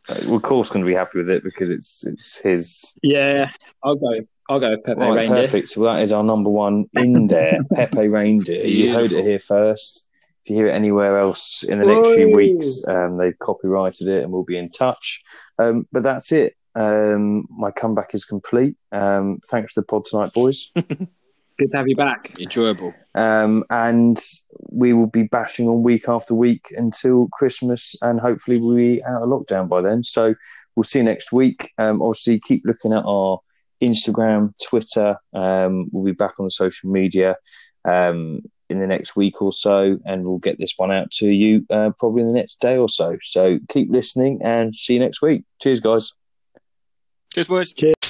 [0.09, 2.93] Uh, well, Court's going to be happy with it because it's it's his.
[3.01, 3.49] Yeah,
[3.81, 4.19] I'll go.
[4.49, 5.43] I'll go Pepe Right, Reindeer.
[5.43, 5.69] perfect.
[5.69, 7.59] So that is our number one in there.
[7.73, 8.65] Pepe Reindeer.
[8.65, 10.09] You heard it here first.
[10.43, 14.23] If you hear it anywhere else in the next few weeks, um, they've copyrighted it
[14.23, 15.23] and we'll be in touch.
[15.57, 16.57] Um, but that's it.
[16.75, 18.75] Um, my comeback is complete.
[18.91, 20.71] Um, thanks for the pod tonight, boys.
[21.59, 22.39] Good to have you back.
[22.39, 22.93] Enjoyable.
[23.13, 24.19] Um, and
[24.69, 29.21] we will be bashing on week after week until Christmas, and hopefully we'll be out
[29.21, 30.03] of lockdown by then.
[30.03, 30.33] So
[30.75, 31.71] we'll see you next week.
[31.77, 33.39] Um, obviously, keep looking at our
[33.83, 35.17] Instagram, Twitter.
[35.33, 37.35] Um, we'll be back on the social media
[37.85, 41.65] um, in the next week or so, and we'll get this one out to you
[41.69, 43.17] uh, probably in the next day or so.
[43.21, 45.43] So keep listening, and see you next week.
[45.61, 46.13] Cheers, guys.
[47.33, 47.73] Cheers, boys.
[47.73, 48.02] Cheers.